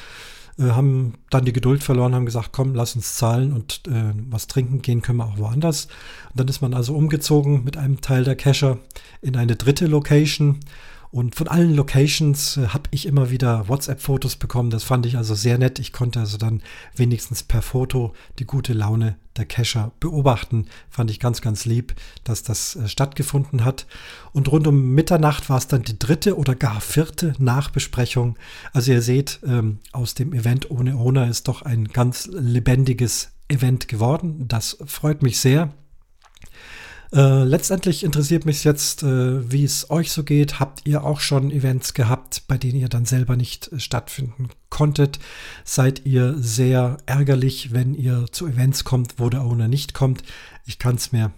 äh, 0.58 0.64
haben 0.64 1.14
dann 1.30 1.46
die 1.46 1.54
Geduld 1.54 1.82
verloren, 1.82 2.14
haben 2.14 2.26
gesagt, 2.26 2.50
komm, 2.52 2.74
lass 2.74 2.96
uns 2.96 3.14
zahlen 3.14 3.54
und 3.54 3.82
äh, 3.88 4.12
was 4.28 4.46
trinken 4.46 4.82
gehen 4.82 5.00
können 5.00 5.18
wir 5.18 5.26
auch 5.26 5.38
woanders. 5.38 5.86
Und 6.30 6.40
dann 6.40 6.48
ist 6.48 6.60
man 6.60 6.74
also 6.74 6.94
umgezogen 6.94 7.64
mit 7.64 7.78
einem 7.78 8.02
Teil 8.02 8.24
der 8.24 8.36
Cacher 8.36 8.78
in 9.22 9.36
eine 9.36 9.56
dritte 9.56 9.86
Location 9.86 10.60
und 11.10 11.34
von 11.34 11.48
allen 11.48 11.74
Locations 11.74 12.56
äh, 12.56 12.68
habe 12.68 12.88
ich 12.90 13.06
immer 13.06 13.30
wieder 13.30 13.68
WhatsApp-Fotos 13.68 14.36
bekommen. 14.36 14.70
Das 14.70 14.84
fand 14.84 15.06
ich 15.06 15.16
also 15.16 15.34
sehr 15.34 15.58
nett. 15.58 15.78
Ich 15.78 15.92
konnte 15.92 16.20
also 16.20 16.36
dann 16.36 16.62
wenigstens 16.94 17.42
per 17.42 17.62
Foto 17.62 18.12
die 18.38 18.46
gute 18.46 18.72
Laune 18.72 19.16
der 19.36 19.46
Cacher 19.46 19.92
beobachten. 20.00 20.66
Fand 20.88 21.10
ich 21.10 21.20
ganz, 21.20 21.40
ganz 21.40 21.64
lieb, 21.64 21.94
dass 22.24 22.42
das 22.42 22.76
äh, 22.76 22.88
stattgefunden 22.88 23.64
hat. 23.64 23.86
Und 24.32 24.50
rund 24.50 24.66
um 24.66 24.92
Mitternacht 24.92 25.48
war 25.48 25.58
es 25.58 25.68
dann 25.68 25.82
die 25.82 25.98
dritte 25.98 26.36
oder 26.36 26.54
gar 26.54 26.80
vierte 26.80 27.34
Nachbesprechung. 27.38 28.36
Also 28.72 28.92
ihr 28.92 29.02
seht, 29.02 29.40
ähm, 29.46 29.78
aus 29.92 30.14
dem 30.14 30.32
Event 30.32 30.70
ohne 30.70 30.96
Owner 30.96 31.28
ist 31.28 31.48
doch 31.48 31.62
ein 31.62 31.88
ganz 31.88 32.26
lebendiges 32.26 33.32
Event 33.48 33.88
geworden. 33.88 34.48
Das 34.48 34.78
freut 34.86 35.22
mich 35.22 35.38
sehr. 35.38 35.72
Äh, 37.12 37.44
letztendlich 37.44 38.02
interessiert 38.02 38.46
mich 38.46 38.64
jetzt, 38.64 39.02
äh, 39.02 39.50
wie 39.50 39.64
es 39.64 39.90
euch 39.90 40.10
so 40.10 40.24
geht. 40.24 40.58
Habt 40.58 40.86
ihr 40.86 41.04
auch 41.04 41.20
schon 41.20 41.50
Events 41.50 41.94
gehabt, 41.94 42.42
bei 42.48 42.58
denen 42.58 42.78
ihr 42.78 42.88
dann 42.88 43.04
selber 43.04 43.36
nicht 43.36 43.72
äh, 43.72 43.78
stattfinden 43.78 44.48
konntet? 44.70 45.18
Seid 45.64 46.04
ihr 46.04 46.34
sehr 46.38 46.98
ärgerlich, 47.06 47.72
wenn 47.72 47.94
ihr 47.94 48.26
zu 48.32 48.46
Events 48.46 48.84
kommt, 48.84 49.14
wo 49.18 49.30
der 49.30 49.44
Owner 49.44 49.68
nicht 49.68 49.94
kommt? 49.94 50.22
Ich 50.64 50.78
kann 50.78 50.96
es 50.96 51.12
mir 51.12 51.32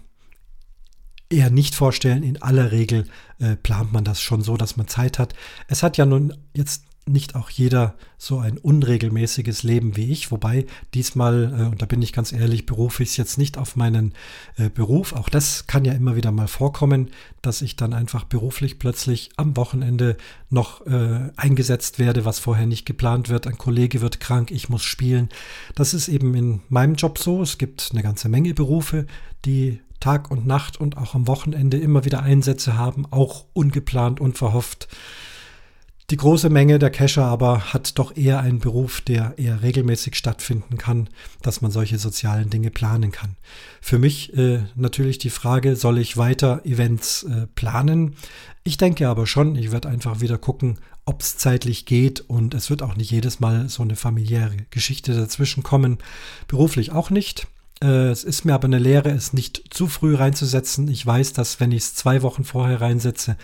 eher 1.29 1.51
nicht 1.51 1.75
vorstellen. 1.75 2.23
In 2.23 2.41
aller 2.41 2.71
Regel 2.71 3.05
äh, 3.39 3.55
plant 3.55 3.93
man 3.93 4.03
das 4.03 4.21
schon 4.21 4.41
so, 4.41 4.57
dass 4.57 4.77
man 4.77 4.87
Zeit 4.87 5.19
hat. 5.19 5.35
Es 5.67 5.83
hat 5.83 5.97
ja 5.97 6.05
nun 6.05 6.33
jetzt 6.55 6.83
nicht 7.09 7.35
auch 7.35 7.49
jeder 7.49 7.95
so 8.17 8.39
ein 8.39 8.57
unregelmäßiges 8.57 9.63
Leben 9.63 9.95
wie 9.95 10.11
ich, 10.11 10.31
wobei 10.31 10.65
diesmal, 10.93 11.53
äh, 11.57 11.63
und 11.69 11.81
da 11.81 11.85
bin 11.85 12.01
ich 12.01 12.13
ganz 12.13 12.31
ehrlich, 12.31 12.65
berufe 12.65 13.03
ich 13.03 13.09
es 13.09 13.17
jetzt 13.17 13.37
nicht 13.37 13.57
auf 13.57 13.75
meinen 13.75 14.13
äh, 14.57 14.69
Beruf. 14.69 15.13
Auch 15.13 15.29
das 15.29 15.67
kann 15.67 15.85
ja 15.85 15.93
immer 15.93 16.15
wieder 16.15 16.31
mal 16.31 16.47
vorkommen, 16.47 17.09
dass 17.41 17.61
ich 17.61 17.75
dann 17.75 17.93
einfach 17.93 18.25
beruflich 18.25 18.79
plötzlich 18.79 19.29
am 19.37 19.55
Wochenende 19.57 20.17
noch 20.49 20.85
äh, 20.85 21.31
eingesetzt 21.35 21.99
werde, 21.99 22.25
was 22.25 22.39
vorher 22.39 22.65
nicht 22.65 22.85
geplant 22.85 23.29
wird. 23.29 23.47
Ein 23.47 23.57
Kollege 23.57 24.01
wird 24.01 24.19
krank, 24.19 24.51
ich 24.51 24.69
muss 24.69 24.83
spielen. 24.83 25.29
Das 25.75 25.93
ist 25.93 26.07
eben 26.07 26.35
in 26.35 26.61
meinem 26.69 26.95
Job 26.95 27.17
so. 27.17 27.41
Es 27.41 27.57
gibt 27.57 27.89
eine 27.91 28.03
ganze 28.03 28.29
Menge 28.29 28.53
Berufe, 28.53 29.05
die 29.45 29.79
Tag 29.99 30.31
und 30.31 30.45
Nacht 30.45 30.79
und 30.79 30.97
auch 30.97 31.15
am 31.15 31.27
Wochenende 31.27 31.77
immer 31.77 32.05
wieder 32.05 32.23
Einsätze 32.23 32.77
haben, 32.77 33.05
auch 33.11 33.45
ungeplant, 33.53 34.19
unverhofft. 34.19 34.87
Die 36.09 36.17
große 36.17 36.49
Menge 36.49 36.79
der 36.79 36.89
Cacher 36.89 37.25
aber 37.25 37.71
hat 37.71 37.99
doch 37.99 38.17
eher 38.17 38.39
einen 38.39 38.57
Beruf, 38.57 38.99
der 39.01 39.35
eher 39.37 39.61
regelmäßig 39.61 40.15
stattfinden 40.15 40.79
kann, 40.79 41.07
dass 41.43 41.61
man 41.61 41.69
solche 41.69 41.99
sozialen 41.99 42.49
Dinge 42.49 42.71
planen 42.71 43.11
kann. 43.11 43.35
Für 43.79 43.99
mich 43.99 44.35
äh, 44.35 44.61
natürlich 44.75 45.19
die 45.19 45.29
Frage, 45.29 45.75
soll 45.75 45.99
ich 45.99 46.17
weiter 46.17 46.65
Events 46.65 47.23
äh, 47.23 47.45
planen? 47.53 48.15
Ich 48.63 48.77
denke 48.77 49.07
aber 49.07 49.27
schon, 49.27 49.55
ich 49.55 49.71
werde 49.71 49.87
einfach 49.87 50.19
wieder 50.19 50.39
gucken, 50.39 50.79
ob 51.05 51.21
es 51.21 51.37
zeitlich 51.37 51.85
geht 51.85 52.21
und 52.21 52.55
es 52.55 52.71
wird 52.71 52.81
auch 52.81 52.95
nicht 52.95 53.11
jedes 53.11 53.39
Mal 53.39 53.69
so 53.69 53.83
eine 53.83 53.95
familiäre 53.95 54.57
Geschichte 54.71 55.13
dazwischen 55.13 55.61
kommen. 55.61 55.99
Beruflich 56.47 56.91
auch 56.91 57.11
nicht. 57.11 57.45
Äh, 57.83 58.09
es 58.09 58.23
ist 58.23 58.45
mir 58.45 58.55
aber 58.55 58.65
eine 58.65 58.79
Lehre, 58.79 59.11
es 59.11 59.33
nicht 59.33 59.63
zu 59.69 59.87
früh 59.87 60.15
reinzusetzen. 60.15 60.87
Ich 60.87 61.05
weiß, 61.05 61.33
dass 61.33 61.59
wenn 61.59 61.71
ich 61.71 61.83
es 61.83 61.93
zwei 61.93 62.23
Wochen 62.23 62.43
vorher 62.43 62.81
reinsetze, 62.81 63.37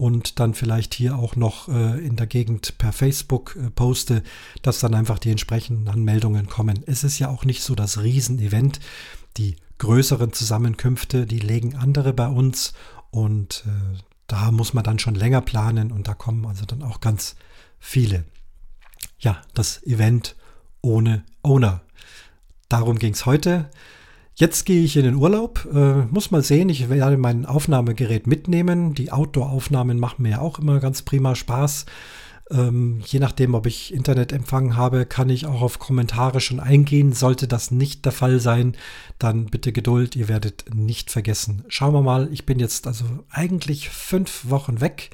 und 0.00 0.40
dann 0.40 0.54
vielleicht 0.54 0.94
hier 0.94 1.18
auch 1.18 1.36
noch 1.36 1.68
äh, 1.68 2.02
in 2.02 2.16
der 2.16 2.26
Gegend 2.26 2.78
per 2.78 2.90
Facebook 2.90 3.54
äh, 3.56 3.68
poste, 3.68 4.22
dass 4.62 4.78
dann 4.78 4.94
einfach 4.94 5.18
die 5.18 5.30
entsprechenden 5.30 5.88
Anmeldungen 5.88 6.48
kommen. 6.48 6.82
Es 6.86 7.04
ist 7.04 7.18
ja 7.18 7.28
auch 7.28 7.44
nicht 7.44 7.62
so 7.62 7.74
das 7.74 8.00
Riesenevent. 8.00 8.80
Die 9.36 9.56
größeren 9.76 10.32
Zusammenkünfte, 10.32 11.26
die 11.26 11.38
legen 11.38 11.76
andere 11.76 12.14
bei 12.14 12.28
uns 12.28 12.72
und 13.10 13.64
äh, 13.66 13.98
da 14.26 14.50
muss 14.50 14.72
man 14.72 14.84
dann 14.84 14.98
schon 14.98 15.14
länger 15.14 15.42
planen 15.42 15.92
und 15.92 16.08
da 16.08 16.14
kommen 16.14 16.46
also 16.46 16.64
dann 16.64 16.82
auch 16.82 17.00
ganz 17.00 17.36
viele. 17.78 18.24
Ja, 19.18 19.42
das 19.52 19.82
Event 19.82 20.34
ohne 20.80 21.26
Owner. 21.42 21.82
Darum 22.70 22.98
ging 22.98 23.12
es 23.12 23.26
heute. 23.26 23.68
Jetzt 24.40 24.64
gehe 24.64 24.82
ich 24.82 24.96
in 24.96 25.04
den 25.04 25.16
Urlaub, 25.16 25.68
äh, 25.70 26.06
muss 26.10 26.30
mal 26.30 26.42
sehen, 26.42 26.70
ich 26.70 26.88
werde 26.88 27.18
mein 27.18 27.44
Aufnahmegerät 27.44 28.26
mitnehmen. 28.26 28.94
Die 28.94 29.12
Outdoor-Aufnahmen 29.12 29.98
machen 29.98 30.22
mir 30.22 30.30
ja 30.30 30.40
auch 30.40 30.58
immer 30.58 30.80
ganz 30.80 31.02
prima 31.02 31.34
Spaß. 31.34 31.84
Ähm, 32.50 33.02
je 33.04 33.18
nachdem, 33.18 33.52
ob 33.52 33.66
ich 33.66 33.92
Internetempfang 33.92 34.76
habe, 34.76 35.04
kann 35.04 35.28
ich 35.28 35.44
auch 35.44 35.60
auf 35.60 35.78
Kommentare 35.78 36.40
schon 36.40 36.58
eingehen. 36.58 37.12
Sollte 37.12 37.48
das 37.48 37.70
nicht 37.70 38.06
der 38.06 38.12
Fall 38.12 38.40
sein, 38.40 38.78
dann 39.18 39.44
bitte 39.44 39.72
Geduld, 39.72 40.16
ihr 40.16 40.28
werdet 40.28 40.74
nicht 40.74 41.10
vergessen. 41.10 41.66
Schauen 41.68 41.92
wir 41.92 42.00
mal, 42.00 42.30
ich 42.32 42.46
bin 42.46 42.58
jetzt 42.58 42.86
also 42.86 43.04
eigentlich 43.28 43.90
fünf 43.90 44.48
Wochen 44.48 44.80
weg. 44.80 45.10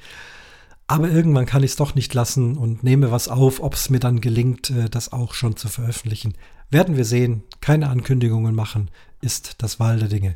Aber 0.89 1.09
irgendwann 1.09 1.45
kann 1.45 1.63
ich 1.63 1.71
es 1.71 1.75
doch 1.75 1.95
nicht 1.95 2.13
lassen 2.13 2.55
und 2.55 2.81
nehme 2.81 3.11
was 3.11 3.27
auf, 3.27 3.61
ob 3.61 3.73
es 3.73 3.89
mir 3.89 3.99
dann 3.99 4.21
gelingt, 4.21 4.69
äh, 4.69 4.89
das 4.89 5.11
auch 5.11 5.33
schon 5.33 5.57
zu 5.57 5.67
veröffentlichen. 5.67 6.35
Werden 6.69 6.95
wir 6.95 7.03
sehen. 7.05 7.43
Keine 7.59 7.89
Ankündigungen 7.89 8.55
machen 8.55 8.89
ist 9.21 9.55
das 9.59 9.79
Wahl 9.79 9.99
der 9.99 10.07
Dinge. 10.07 10.35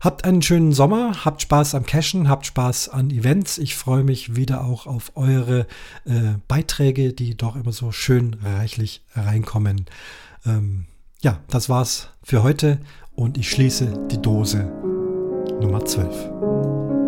Habt 0.00 0.24
einen 0.24 0.42
schönen 0.42 0.72
Sommer, 0.72 1.24
habt 1.24 1.42
Spaß 1.42 1.74
am 1.74 1.84
Cashen, 1.84 2.28
habt 2.28 2.46
Spaß 2.46 2.88
an 2.88 3.10
Events. 3.10 3.58
Ich 3.58 3.74
freue 3.74 4.04
mich 4.04 4.36
wieder 4.36 4.64
auch 4.64 4.86
auf 4.86 5.12
eure 5.16 5.66
äh, 6.04 6.34
Beiträge, 6.48 7.12
die 7.12 7.36
doch 7.36 7.56
immer 7.56 7.72
so 7.72 7.92
schön 7.92 8.36
reichlich 8.42 9.02
reinkommen. 9.14 9.86
Ähm, 10.46 10.86
ja, 11.22 11.40
das 11.48 11.68
war's 11.68 12.08
für 12.22 12.42
heute 12.42 12.80
und 13.14 13.36
ich 13.36 13.50
schließe 13.50 14.06
die 14.10 14.22
Dose 14.22 14.64
Nummer 15.60 15.84
12. 15.84 16.99